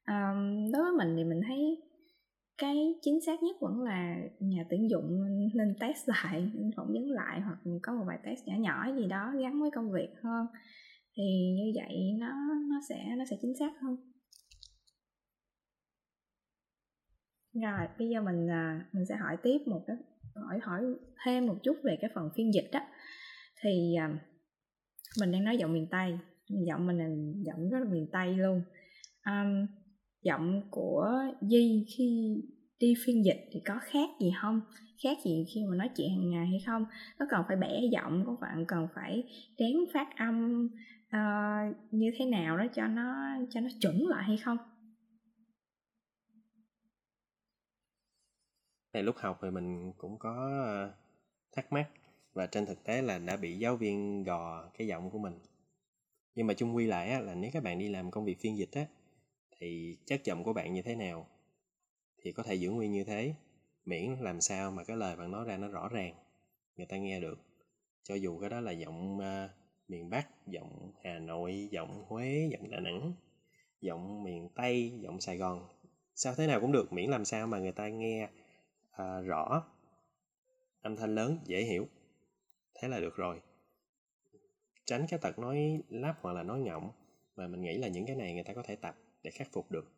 [0.06, 1.82] um, đối với mình thì mình thấy
[2.58, 7.40] cái chính xác nhất vẫn là nhà tuyển dụng nên test lại phỏng vấn lại
[7.40, 10.46] hoặc có một vài test nhỏ nhỏ gì đó gắn với công việc hơn.
[11.16, 11.22] Thì
[11.56, 12.28] như vậy nó
[12.70, 13.96] nó sẽ nó sẽ chính xác hơn.
[17.62, 19.96] Rồi bây giờ mình à, mình sẽ hỏi tiếp một cái
[20.34, 20.82] hỏi hỏi
[21.24, 22.80] thêm một chút về cái phần phiên dịch đó
[23.62, 24.18] thì à,
[25.20, 26.18] mình đang nói giọng miền tây
[26.66, 27.08] giọng mình là
[27.46, 28.62] giọng rất là miền tây luôn.
[29.26, 29.66] Um,
[30.22, 31.08] giọng của
[31.40, 32.36] Di khi
[32.78, 34.60] đi phiên dịch thì có khác gì không?
[35.02, 36.84] Khác gì khi mà nói chuyện hàng ngày hay không?
[37.18, 39.24] Có cần phải bẻ giọng có bạn cần phải
[39.58, 40.68] rén phát âm
[41.06, 43.14] uh, như thế nào đó cho nó
[43.50, 44.58] cho nó chuẩn lại hay không?
[48.92, 50.92] Này lúc học thì mình cũng có ờ,
[51.52, 51.88] thắc mắc
[52.32, 55.34] và trên thực tế là đã bị giáo viên gò cái giọng của mình.
[56.34, 58.58] Nhưng mà chung quy lại á, là nếu các bạn đi làm công việc phiên
[58.58, 58.86] dịch á
[59.62, 61.26] thì chất giọng của bạn như thế nào?
[62.22, 63.34] Thì có thể giữ nguyên như thế.
[63.84, 66.14] Miễn làm sao mà cái lời bạn nói ra nó rõ ràng
[66.76, 67.38] người ta nghe được.
[68.02, 69.50] Cho dù cái đó là giọng uh,
[69.88, 73.12] miền Bắc giọng Hà Nội giọng Huế giọng Đà Nẵng
[73.80, 75.68] giọng miền Tây giọng Sài Gòn
[76.14, 78.28] sao thế nào cũng được miễn làm sao mà người ta nghe
[78.90, 79.64] uh, rõ
[80.80, 81.86] âm thanh lớn dễ hiểu.
[82.74, 83.40] Thế là được rồi.
[84.84, 86.90] Tránh cái tật nói lắp hoặc là nói ngọng
[87.36, 89.70] mà mình nghĩ là những cái này người ta có thể tập để khắc phục
[89.70, 89.92] được.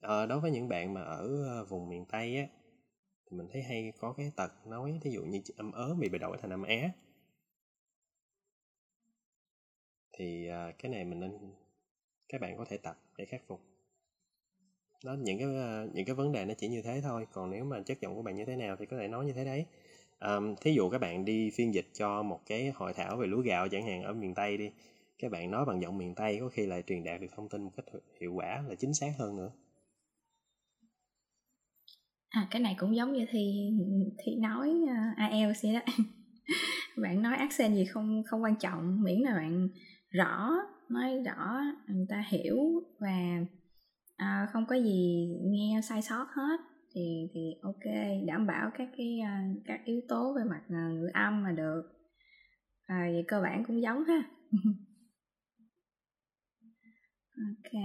[0.00, 2.46] À, đối với những bạn mà ở ờ, vùng miền tây á
[3.30, 6.18] thì mình thấy hay có cái tật nói thí dụ như âm ớ bị bị
[6.18, 6.90] đổi thành âm á
[10.18, 11.32] thì à, cái này mình nên
[12.28, 13.60] các bạn có thể tập để khắc phục.
[15.04, 15.48] Đó những cái
[15.94, 18.22] những cái vấn đề nó chỉ như thế thôi còn nếu mà chất giọng của
[18.22, 19.66] bạn như thế nào thì có thể nói như thế đấy.
[20.20, 23.40] Um, thí dụ các bạn đi phiên dịch cho một cái hội thảo về lúa
[23.40, 24.70] gạo chẳng hạn ở miền tây đi
[25.18, 27.62] các bạn nói bằng giọng miền tây có khi lại truyền đạt được thông tin
[27.62, 27.84] một cách
[28.20, 29.50] hiệu quả là chính xác hơn nữa.
[32.28, 33.70] À cái này cũng giống như thì
[34.24, 35.80] thì nói uh, IELTS vậy đó.
[37.02, 39.68] Bạn nói accent gì không không quan trọng miễn là bạn
[40.10, 40.50] rõ
[40.88, 42.56] nói rõ người ta hiểu
[43.00, 43.44] và
[44.16, 46.60] à, không có gì nghe sai sót hết
[46.94, 47.94] thì thì ok
[48.26, 51.82] đảm bảo các cái uh, các yếu tố về mặt uh, ngữ âm mà được.
[52.86, 54.22] À, vậy cơ bản cũng giống ha.
[57.36, 57.82] ok.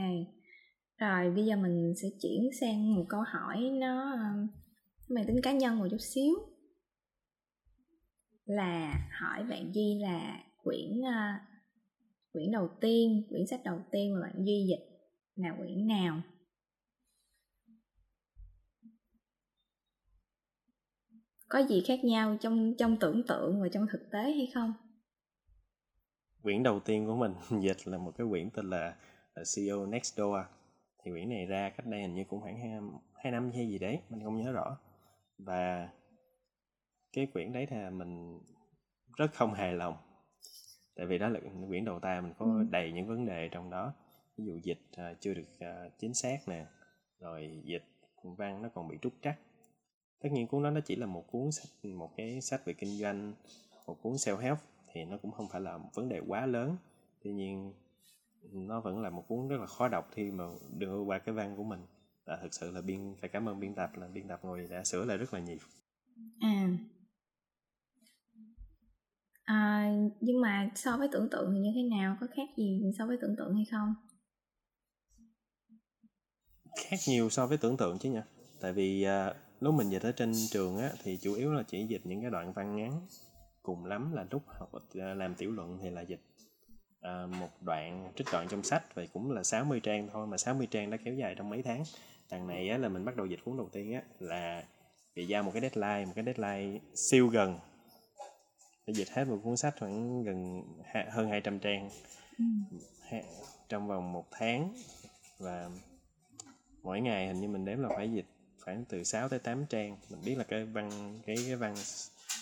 [0.97, 4.17] Rồi bây giờ mình sẽ chuyển sang một câu hỏi nó
[5.09, 6.33] mang tính cá nhân một chút xíu.
[8.45, 11.41] Là hỏi bạn Duy là quyển uh,
[12.33, 14.91] quyển đầu tiên quyển sách đầu tiên mà bạn Duy dịch
[15.35, 16.21] là quyển nào?
[21.49, 24.73] Có gì khác nhau trong trong tưởng tượng và trong thực tế hay không?
[26.43, 28.95] Quyển đầu tiên của mình dịch là một cái quyển tên là
[29.35, 30.39] CEO Next Door.
[31.03, 32.79] Thì quyển này ra cách đây hình như cũng khoảng hai,
[33.15, 34.77] hai năm hay gì đấy mình không nhớ rõ.
[35.37, 35.89] Và
[37.13, 38.39] cái quyển đấy thì mình
[39.17, 39.97] rất không hài lòng.
[40.95, 42.63] Tại vì đó là quyển đầu tay mình có ừ.
[42.71, 43.93] đầy những vấn đề trong đó.
[44.37, 46.65] Ví dụ dịch uh, chưa được uh, chính xác nè
[47.19, 47.83] rồi dịch
[48.23, 49.39] văn nó còn bị trúc trắc.
[50.23, 52.97] Tất nhiên cuốn đó nó chỉ là một cuốn sách một cái sách về kinh
[52.97, 53.33] doanh
[53.87, 54.57] một cuốn self help
[54.93, 56.77] thì nó cũng không phải là một vấn đề quá lớn.
[57.23, 57.73] Tuy nhiên
[58.41, 60.43] nó vẫn là một cuốn rất là khó đọc khi mà
[60.77, 61.79] đưa qua cái văn của mình.
[62.25, 64.83] Và thực sự là biên phải cảm ơn biên tập là biên tập ngồi đã
[64.83, 65.57] sửa lại rất là nhiều.
[66.39, 66.77] À.
[69.43, 72.17] À, nhưng mà so với tưởng tượng thì như thế nào?
[72.21, 73.93] Có khác gì so với tưởng tượng hay không?
[76.77, 78.21] Khác nhiều so với tưởng tượng chứ nhỉ?
[78.61, 81.85] Tại vì uh, lúc mình dịch ở trên trường á thì chủ yếu là chỉ
[81.87, 83.07] dịch những cái đoạn văn ngắn.
[83.61, 86.21] Cùng lắm là lúc học à, làm tiểu luận thì là dịch
[87.07, 90.67] uh, một đoạn trích đoạn trong sách vậy cũng là 60 trang thôi mà 60
[90.71, 91.83] trang đã kéo dài trong mấy tháng.
[92.31, 94.63] Đằng này á, là mình bắt đầu dịch cuốn đầu tiên á là
[95.15, 97.59] bị giao một cái deadline một cái deadline siêu gần.
[98.87, 100.63] Để dịch hết một cuốn sách khoảng gần
[101.09, 101.89] hơn 200 trang.
[102.37, 102.45] Ừ.
[103.69, 104.73] trong vòng một tháng
[105.39, 105.69] và
[106.83, 108.25] mỗi ngày hình như mình đếm là phải dịch
[108.59, 109.97] khoảng từ 6 tới 8 trang.
[110.09, 111.75] Mình biết là cái văn cái cái văn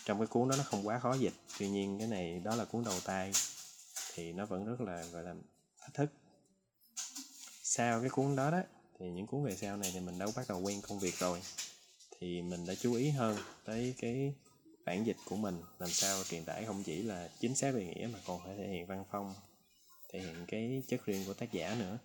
[0.05, 1.33] trong cái cuốn đó nó không quá khó dịch.
[1.59, 3.31] Tuy nhiên cái này đó là cuốn đầu tay
[4.13, 5.35] thì nó vẫn rất là gọi là
[5.81, 6.11] thách thức.
[7.63, 8.61] Sau cái cuốn đó đó
[8.99, 11.41] thì những cuốn về sau này thì mình đã bắt đầu quen công việc rồi.
[12.19, 14.33] Thì mình đã chú ý hơn tới cái
[14.85, 18.07] bản dịch của mình làm sao truyền tải không chỉ là chính xác về nghĩa
[18.13, 19.33] mà còn phải thể hiện văn phong
[20.13, 21.97] thể hiện cái chất riêng của tác giả nữa.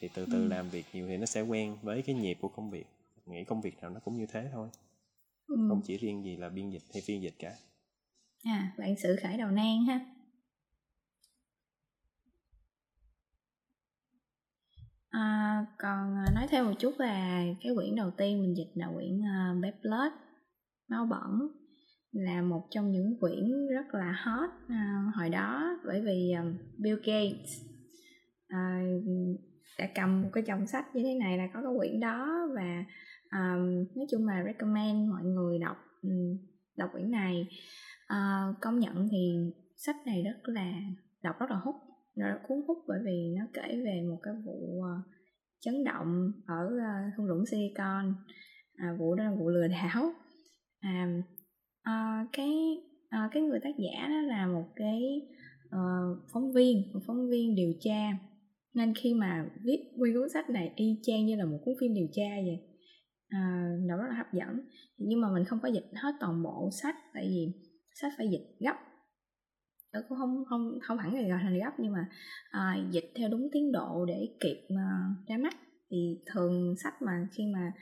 [0.00, 0.48] Thì từ từ ừ.
[0.48, 2.86] làm việc nhiều thì nó sẽ quen với cái nhịp của công việc
[3.26, 4.68] nghĩ công việc nào nó cũng như thế thôi.
[5.46, 5.56] Ừ.
[5.68, 7.56] không chỉ riêng gì là biên dịch hay phiên dịch cả.
[8.44, 10.15] À bạn sự khởi đầu nan ha
[15.16, 18.88] à, còn ờ, nói thêm một chút là cái quyển đầu tiên mình dịch là
[18.94, 20.12] quyển uh, Bad Blood
[20.88, 21.48] máu bẩn
[22.12, 26.96] là một trong những quyển rất là hot uh, hồi đó bởi vì um, Bill
[26.96, 27.62] Gates
[28.54, 29.04] uh,
[29.78, 32.84] đã cầm một cái chồng sách như thế này là có cái quyển đó và
[33.32, 36.38] um, nói chung là recommend mọi người đọc um,
[36.76, 37.48] đọc quyển này.
[38.12, 39.36] Uh, công nhận thì
[39.76, 40.72] sách này rất là
[41.22, 41.74] đọc rất là hút
[42.16, 45.02] nó cuốn hút bởi vì nó kể về một cái vụ ờ,
[45.60, 48.14] chấn động ở ờ, thung lũng Silicon.
[48.76, 50.12] À, vụ đó là vụ lừa đảo.
[50.80, 51.22] À,
[51.82, 52.50] à, cái
[53.08, 55.00] à, cái người tác giả đó là một cái
[55.66, 58.18] uh, phóng viên một phóng viên điều tra.
[58.74, 61.94] Nên khi mà viết nguyên cuốn sách này y chang như là một cuốn phim
[61.94, 62.58] điều tra vậy.
[63.28, 64.60] À, nó rất là hấp dẫn.
[64.98, 67.52] Nhưng mà mình không có dịch hết toàn bộ sách tại vì
[68.00, 68.76] sách phải dịch gấp
[70.08, 72.08] cũng không không không hẳn là gọi là gấp nhưng mà
[72.50, 74.90] à, dịch theo đúng tiến độ để kịp mà
[75.28, 75.54] ra mắt.
[75.90, 77.72] Thì thường sách mà khi mà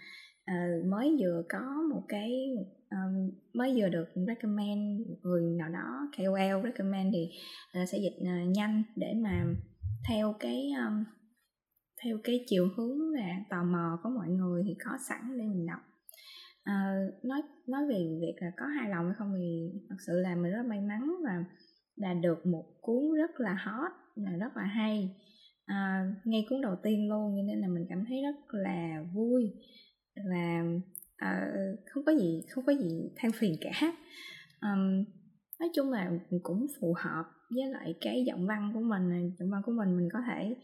[0.45, 2.33] à, mới vừa có một cái
[2.89, 2.99] à,
[3.55, 7.31] mới vừa được recommend người nào đó KOL recommend thì
[7.73, 9.45] à, sẽ dịch à, nhanh để mà
[10.09, 11.05] theo cái um,
[12.05, 15.67] theo cái chiều hướng là tò mò của mọi người thì có sẵn để mình
[15.67, 15.81] đọc.
[16.65, 20.35] À, nói nói về việc là có hài lòng hay không thì thật sự là
[20.35, 21.45] mình rất may mắn và
[21.97, 25.11] là được một cuốn rất là hot là rất là hay.
[25.65, 29.53] À, ngay cuốn đầu tiên luôn cho nên là mình cảm thấy rất là vui.
[30.31, 30.63] Và
[31.17, 31.53] à,
[31.87, 33.93] không có gì không có gì than phiền cả.
[34.61, 35.05] Um,
[35.61, 36.11] nói chung là
[36.43, 40.09] cũng phù hợp với lại cái giọng văn của mình giọng văn của mình mình
[40.13, 40.57] có thể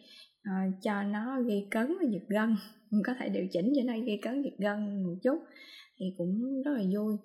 [0.49, 2.57] uh, cho nó gây cấn và giật gân.
[2.91, 5.39] Mình có thể điều chỉnh cho nó gây cấn giật gân một chút
[5.99, 7.17] thì cũng rất là vui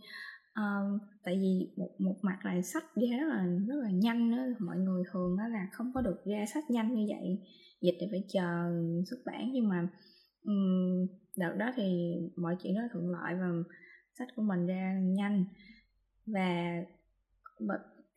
[0.55, 4.43] um, tại vì một một mặt là sách ra rất là rất là nhanh đó.
[4.59, 7.39] mọi người thường đó là không có được ra sách nhanh như vậy.
[7.81, 8.71] Dịch thì phải chờ
[9.09, 9.87] xuất bản nhưng mà
[10.43, 13.47] um, đợt đó thì mọi chuyện nó thuận lợi và
[14.19, 15.45] sách của mình ra nhanh.
[16.25, 16.83] Và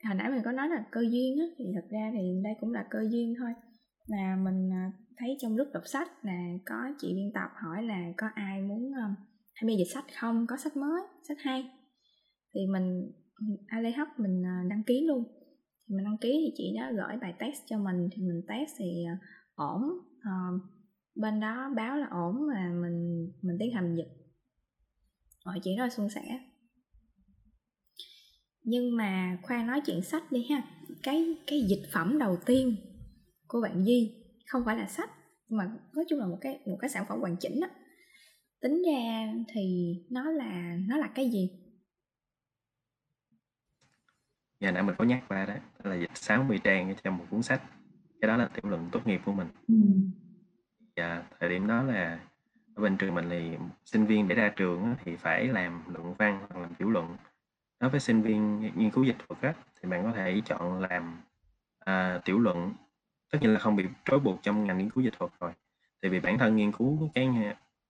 [0.04, 2.72] hồi nãy mình có nói là cơ duyên á thì thật ra thì đây cũng
[2.72, 3.50] là cơ duyên thôi.
[4.06, 8.12] Là mình à, thấy trong lúc đọc sách là có chị biên tập hỏi là
[8.16, 8.92] có ai muốn
[9.54, 10.46] hay bây dịch sách không?
[10.48, 11.77] Có sách mới sách hay?
[12.58, 13.12] Thì mình
[13.66, 15.24] Ali Hub mình à, đăng ký luôn.
[15.88, 18.08] Thì mình đăng ký thì chị đó gửi bài test cho mình.
[18.12, 19.18] Thì mình test thì à,
[19.54, 19.82] ổn.
[20.20, 20.32] À,
[21.14, 24.08] bên đó báo là ổn và mình mình tiến hành dịch.
[25.44, 26.40] Mọi chuyện rất là suôn sẻ.
[28.62, 30.62] Nhưng mà khoa nói chuyện sách đi ha.
[31.02, 32.76] Cái cái dịch phẩm đầu tiên
[33.46, 34.14] của bạn Duy
[34.46, 35.10] không phải là sách
[35.48, 37.70] mà nói chung là một cái một cái sản phẩm hoàn chỉnh á.
[38.60, 41.67] Tính ra thì nó là nó là cái gì?
[44.60, 47.42] Giờ nãy mình có nhắc qua đó, đó là dịch 60 trang trong một cuốn
[47.42, 47.62] sách.
[48.20, 49.48] Cái đó là tiểu luận tốt nghiệp của mình.
[49.68, 49.74] Ừ.
[50.96, 52.20] Và thời điểm đó là
[52.74, 56.46] ở bên trường mình thì sinh viên để ra trường thì phải làm luận văn
[56.48, 57.16] hoặc làm tiểu luận.
[57.80, 61.22] Đối với sinh viên nghiên cứu dịch thuật á, thì bạn có thể chọn làm
[61.78, 62.72] à, tiểu luận.
[63.32, 65.52] Tất nhiên là không bị trói buộc trong ngành nghiên cứu dịch thuật rồi.
[66.02, 67.28] Tại vì bản thân nghiên cứu cái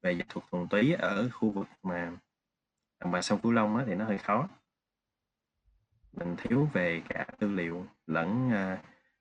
[0.03, 2.13] về dịch thuật thuần túy ở khu vực mà
[3.01, 4.49] đồng bằng sông Cửu Long á, thì nó hơi khó
[6.19, 8.79] mình thiếu về cả tư liệu lẫn uh,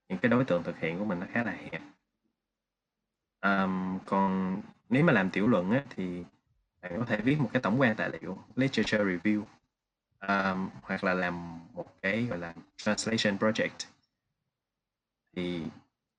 [0.10, 1.82] những cái đối tượng thực hiện của mình nó khá là hẹp.
[3.42, 6.24] Um, còn nếu mà làm tiểu luận á, thì
[6.82, 9.44] bạn có thể viết một cái tổng quan tài liệu literature review
[10.28, 13.88] um, hoặc là làm một cái gọi là translation project.
[15.36, 15.64] Thì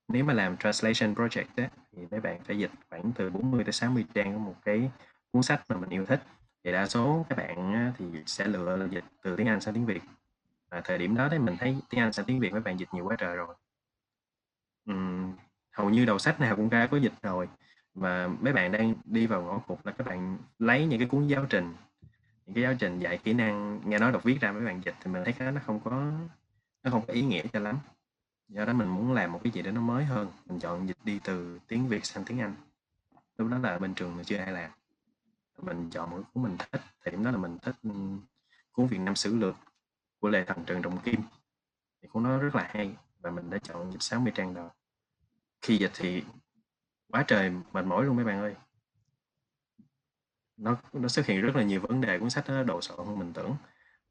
[0.08, 3.72] nếu mà làm translation project á, thì mấy bạn phải dịch khoảng từ 40 tới
[3.72, 4.90] 60 trang của một cái
[5.32, 6.22] cuốn sách mà mình yêu thích.
[6.64, 9.86] Thì đa số các bạn thì sẽ lựa là dịch từ tiếng Anh sang tiếng
[9.86, 10.02] Việt
[10.68, 12.88] à, thời điểm đó thì mình thấy tiếng Anh sang tiếng Việt mấy bạn dịch
[12.92, 13.54] nhiều quá trời rồi.
[14.90, 15.32] Uhm,
[15.72, 17.48] hầu như đầu sách nào cũng đã có dịch rồi.
[17.94, 21.26] Và mấy bạn đang đi vào ngõ cụt là các bạn lấy những cái cuốn
[21.26, 21.74] giáo trình
[22.48, 24.94] những cái giáo trình dạy kỹ năng nghe nói đọc viết ra mấy bạn dịch
[25.00, 26.12] thì mình thấy cái nó không có
[26.82, 27.78] nó không có ý nghĩa cho lắm.
[28.48, 30.28] Do đó mình muốn làm một cái gì đó nó mới hơn.
[30.46, 32.54] Mình chọn dịch đi từ tiếng Việt sang tiếng Anh.
[33.38, 34.70] Lúc đó là bên trường mình chưa ai làm.
[35.62, 36.80] Mình chọn một cuốn mình thích.
[37.04, 37.76] Thì điểm đó là mình thích
[38.72, 39.54] cuốn Việt Nam sử lược
[40.20, 41.20] của lệ Thần Trần Trọng Kim.
[42.02, 44.70] Thì cuốn nó rất là hay và mình đã chọn dịch 60 trang đó.
[45.62, 46.24] Khi dịch thì
[47.08, 48.54] quá trời mệt mỏi luôn mấy bạn ơi.
[50.56, 53.18] Nó nó xuất hiện rất là nhiều vấn đề cuốn sách nó đồ sộ hơn
[53.18, 53.56] mình tưởng.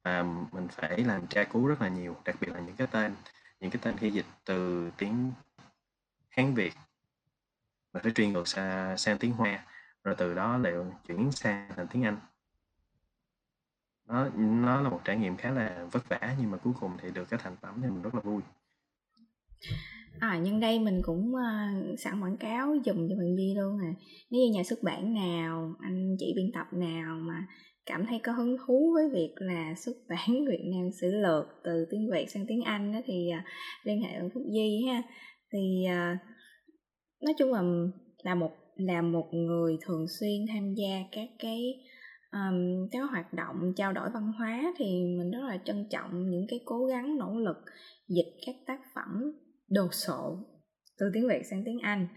[0.03, 3.15] Và mình phải làm tra cứu rất là nhiều đặc biệt là những cái tên
[3.59, 5.31] những cái tên khi dịch từ tiếng
[6.29, 6.73] Hán Việt
[7.93, 9.65] mình phải truyền ngược sang, sang tiếng Hoa
[10.03, 10.73] rồi từ đó lại
[11.07, 12.17] chuyển sang thành tiếng Anh
[14.07, 17.09] nó nó là một trải nghiệm khá là vất vả nhưng mà cuối cùng thì
[17.13, 18.41] được cái thành phẩm thì mình rất là vui.
[20.19, 23.93] À, nhân đây mình cũng uh, sẵn quảng cáo dùm cho bạn Duy luôn nè.
[24.31, 27.47] Nếu như nhà xuất bản nào, anh chị biên tập nào mà
[27.85, 31.85] cảm thấy có hứng thú với việc là xuất bản Việt Nam sử lược từ
[31.91, 33.43] tiếng Việt sang tiếng Anh đó thì uh,
[33.83, 35.01] liên hệ với Phúc Duy ha.
[35.53, 36.17] Thì uh,
[37.21, 37.61] nói chung là
[38.23, 41.73] là một là một người thường xuyên tham gia các cái
[42.31, 46.45] um, các hoạt động trao đổi văn hóa thì mình rất là trân trọng những
[46.49, 47.57] cái cố gắng nỗ lực
[48.07, 49.31] dịch các tác phẩm
[49.69, 50.37] đồ sộ
[50.99, 52.07] từ tiếng Việt sang tiếng Anh.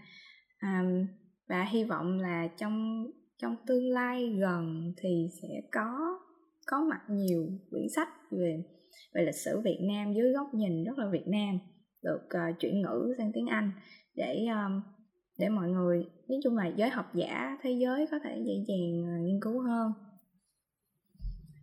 [0.61, 1.07] Um,
[1.49, 3.05] và hy vọng là trong
[3.41, 6.19] trong tương lai gần thì sẽ có
[6.67, 8.63] có mặt nhiều quyển sách về
[9.13, 11.59] về lịch sử Việt Nam dưới góc nhìn rất là Việt Nam
[12.03, 13.71] được uh, chuyển ngữ sang tiếng Anh
[14.15, 14.81] để um,
[15.41, 19.05] để mọi người nói chung là giới học giả thế giới có thể dễ dàng
[19.07, 19.91] à, nghiên cứu hơn.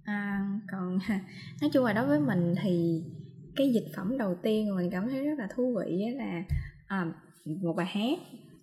[0.05, 0.99] À, còn
[1.61, 3.03] nói chung là đối với mình thì
[3.57, 6.43] cái dịch phẩm đầu tiên mà mình cảm thấy rất là thú vị là
[6.87, 7.12] à,
[7.45, 8.19] một bài hát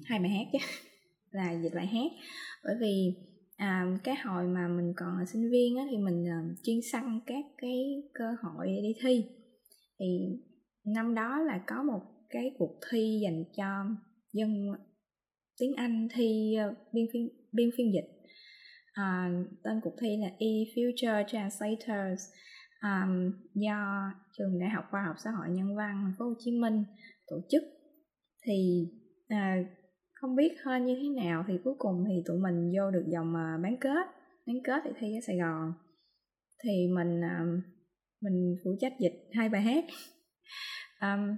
[0.06, 0.60] hai bài hát chứ
[1.32, 2.12] là dịch bài hát.
[2.64, 3.14] Bởi vì
[3.58, 7.20] à, cái hồi mà mình còn là sinh viên á, thì mình à, chuyên săn
[7.26, 9.26] các cái cơ hội đi thi.
[10.00, 10.06] Thì
[10.86, 13.86] năm đó là có một cái cuộc thi dành cho
[14.34, 14.76] dân
[15.60, 18.16] tiếng Anh thi ờ, biên phiên biên phiên dịch.
[18.94, 19.30] À,
[19.64, 22.24] tên cuộc thi là e-future translators.
[22.82, 26.52] Um, do trường đại học khoa học xã hội nhân văn thành phố Hồ Chí
[26.52, 26.84] Minh
[27.28, 27.64] tổ chức.
[28.46, 28.88] Thì
[29.28, 29.64] à,
[30.14, 33.30] không biết hơn như thế nào thì cuối cùng thì tụi mình vô được dòng
[33.30, 34.08] uh, ờ, bán kết.
[34.48, 35.74] Bán kết thì thi ở Sài Gòn.
[36.64, 37.64] Thì mình uh,
[38.22, 39.86] mình phụ trách dịch hai bài hát.
[41.02, 41.38] Um,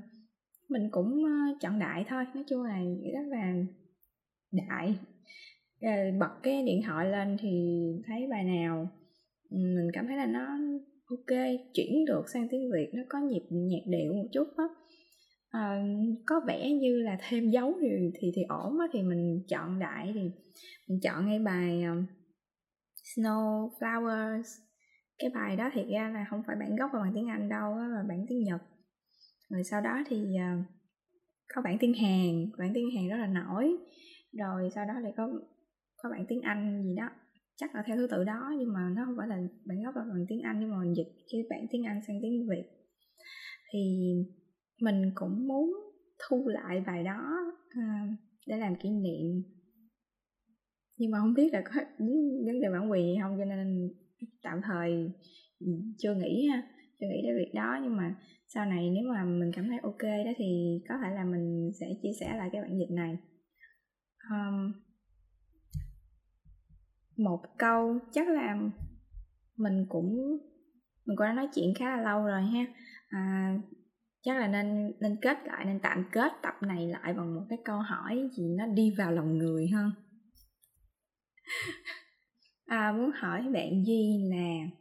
[0.70, 2.26] mình cũng uh, chọn đại thôi.
[2.36, 2.80] Nói chung là
[3.13, 3.53] rất là
[4.58, 4.95] đại.
[5.82, 7.49] Ờ, bật cái điện thoại lên thì
[8.08, 8.88] thấy bài nào
[9.49, 10.58] ừ, mình cảm thấy là nó
[11.10, 11.38] ok
[11.74, 14.64] chuyển được sang tiếng việt nó có nhịp nhạc điệu một chút á.
[15.49, 15.84] À,
[16.26, 17.88] có vẻ như là thêm dấu thì
[18.20, 20.22] thì thì ổn á thì mình chọn đại thì
[20.88, 21.95] mình chọn ngay bài ờ,
[23.16, 24.43] Snow Flowers.
[25.20, 27.74] Cái bài đó thì ra là không phải bản gốc và bản tiếng Anh đâu
[27.74, 28.62] á mà bản tiếng Nhật.
[29.49, 30.18] Rồi sau đó thì
[31.55, 33.78] có bản tiếng Hàn bản tiếng Hàn rất là nổi
[34.32, 35.30] rồi sau đó lại có
[35.97, 37.09] có bản tiếng Anh gì đó.
[37.55, 40.03] Chắc là theo thứ tự đó nhưng mà nó không phải là bản gốc là
[40.03, 42.63] bằng tiếng Anh nhưng mà mình dịch cái bản tiếng Anh sang tiếng Việt.
[43.73, 44.13] Thì
[44.82, 45.73] mình cũng muốn
[46.30, 47.21] thu lại bài đó
[47.69, 48.07] à,
[48.47, 49.43] để làm kỷ niệm.
[50.97, 51.82] Nhưng mà không biết là có
[52.45, 53.89] vấn đề bản quyền gì không cho nên
[54.43, 55.11] tạm thời
[55.97, 56.63] chưa nghĩ ha
[56.99, 57.80] chưa nghĩ đến việc đó.
[57.84, 58.15] Nhưng mà
[58.47, 61.88] sau này nếu mà mình cảm thấy ok đó thì có thể là mình sẽ
[62.01, 63.17] chia sẻ lại cái bản dịch này
[64.30, 64.73] um,
[67.17, 68.57] một câu chắc là
[69.57, 70.38] mình cũng
[71.05, 72.65] mình cũng đã nói chuyện khá là lâu rồi ha.
[73.07, 73.57] À,
[74.21, 77.59] chắc là nên nên kết lại nên tạm kết tập này lại bằng một cái
[77.65, 79.91] câu hỏi gì nó đi vào lòng người hơn
[82.65, 84.78] à, muốn hỏi bạn duy là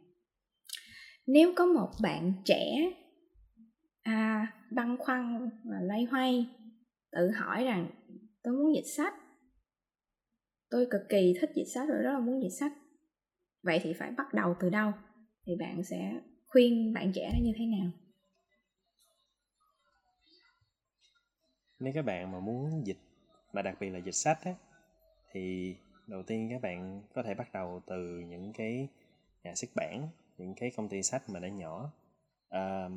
[1.27, 2.91] nếu có một bạn trẻ
[4.03, 6.49] à, băn khoăn và loay hoay
[7.11, 7.89] tự hỏi rằng
[8.43, 9.13] tôi muốn dịch sách
[10.69, 12.71] tôi cực kỳ thích dịch sách rồi rất là muốn dịch sách.
[13.63, 14.91] Vậy thì phải bắt đầu từ đâu?
[15.45, 17.91] Thì bạn sẽ khuyên bạn trẻ nó như thế nào?
[21.79, 22.97] Nếu các bạn mà muốn dịch
[23.53, 24.53] mà đặc biệt là dịch sách á
[25.31, 25.75] thì
[26.07, 28.87] đầu tiên các bạn có thể bắt đầu từ những cái
[29.43, 30.07] nhà xuất bản
[30.37, 31.93] những cái công ty sách mà đã nhỏ.
[32.49, 32.89] À,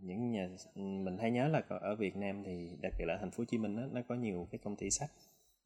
[0.00, 3.38] những nhà mình hay nhớ là ở Việt Nam thì đặc biệt là thành phố
[3.38, 5.10] Hồ Chí Minh đó, nó có nhiều cái công ty sách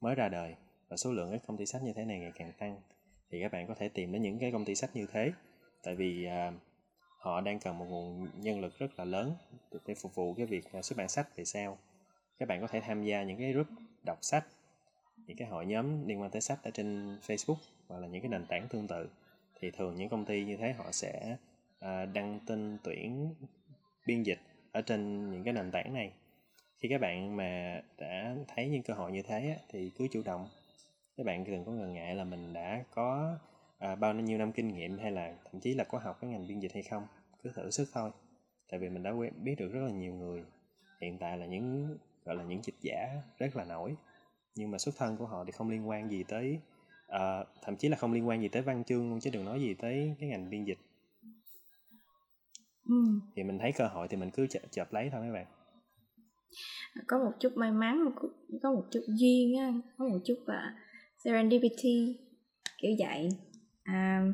[0.01, 0.55] mới ra đời
[0.89, 2.81] và số lượng các công ty sách như thế này ngày càng tăng.
[3.31, 5.33] Thì các bạn có thể tìm đến những cái công ty sách như thế.
[5.83, 6.53] Tại vì à,
[7.19, 9.35] họ đang cần một nguồn nhân lực rất là lớn
[9.87, 11.79] để phục vụ cái việc à, xuất bản sách về sau.
[12.39, 13.67] Các bạn có thể tham gia những cái group
[14.05, 14.45] đọc sách
[15.27, 17.57] những cái hội nhóm liên quan tới sách ở trên Facebook
[17.89, 19.09] hoặc là những cái nền tảng tương tự.
[19.61, 21.37] Thì thường những công ty như thế họ sẽ
[21.81, 23.35] à, đăng tin tuyển
[24.07, 24.39] biên dịch
[24.73, 26.13] ở trên những cái nền tảng này.
[26.79, 30.49] Khi các bạn mà đã thấy những cơ hội như thế thì cứ chủ động
[31.19, 33.39] các bạn đừng có ngần ngại là mình đã có
[33.79, 36.47] à, bao nhiêu năm kinh nghiệm hay là thậm chí là có học cái ngành
[36.49, 37.07] biên dịch hay không?
[37.43, 38.11] Cứ thử sức thôi.
[38.71, 39.13] Tại vì mình đã
[39.43, 40.45] biết được rất là nhiều người.
[41.01, 43.97] Hiện tại là những gọi là những dịch giả rất là nổi.
[44.55, 46.59] Nhưng mà xuất thân của họ thì không liên quan gì tới
[47.07, 49.61] uh, thậm chí là không liên quan gì tới văn chương luôn chứ đừng nói
[49.61, 50.79] gì tới cái ngành biên dịch.
[52.89, 52.95] Ừ.
[53.37, 55.47] thì mình thấy cơ hội thì mình cứ chợp, chợp lấy thôi mấy bạn.
[57.07, 58.05] Có một chút may mắn
[58.63, 60.88] có một chút duyên á có một chút uh,
[61.25, 62.17] serendipity
[62.79, 63.29] kiểu vậy.
[63.83, 64.27] À,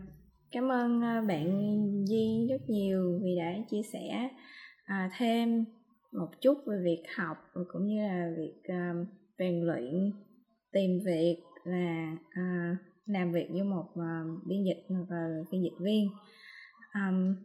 [0.50, 1.76] cảm ơn à, bạn
[2.06, 4.28] Di rất nhiều vì đã chia sẻ
[4.84, 5.64] à, thêm
[6.12, 9.08] một chút về việc học và cũng như là việc uh,
[9.38, 10.12] rèn luyện
[10.72, 16.08] tìm việc là uh, làm việc như một uh, biên dịch và biên dịch viên.
[16.94, 17.36] Um,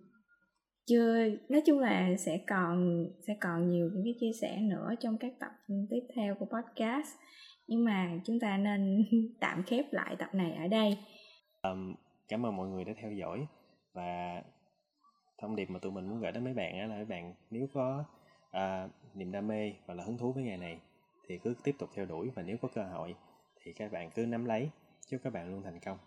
[0.88, 5.18] chưa nói chung là sẽ còn sẽ còn nhiều những cái chia sẻ nữa trong
[5.18, 5.52] các tập
[5.90, 7.10] tiếp theo của podcast
[7.70, 9.06] nhưng mà chúng ta nên
[9.40, 10.98] tạm khép lại tập này ở đây.
[11.62, 11.96] Um,
[12.28, 13.48] cảm ơn mọi người đã theo dõi.
[13.94, 14.42] Và
[15.38, 18.04] thông điệp mà tụi mình muốn gửi đến mấy bạn là mấy bạn nếu có
[18.50, 20.80] uh, niềm đam mê và là hứng thú với nghề này
[21.28, 23.16] thì cứ tiếp tục theo đuổi và nếu có cơ hội
[23.62, 24.70] thì các bạn cứ nắm lấy.
[25.10, 25.98] Chúc các bạn luôn thành công.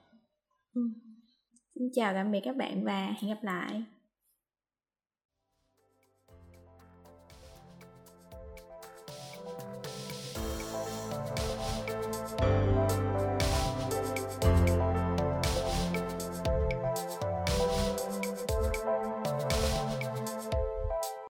[0.74, 0.82] Ừ.
[1.74, 3.82] xin chào tạm biệt các bạn và hẹn gặp lại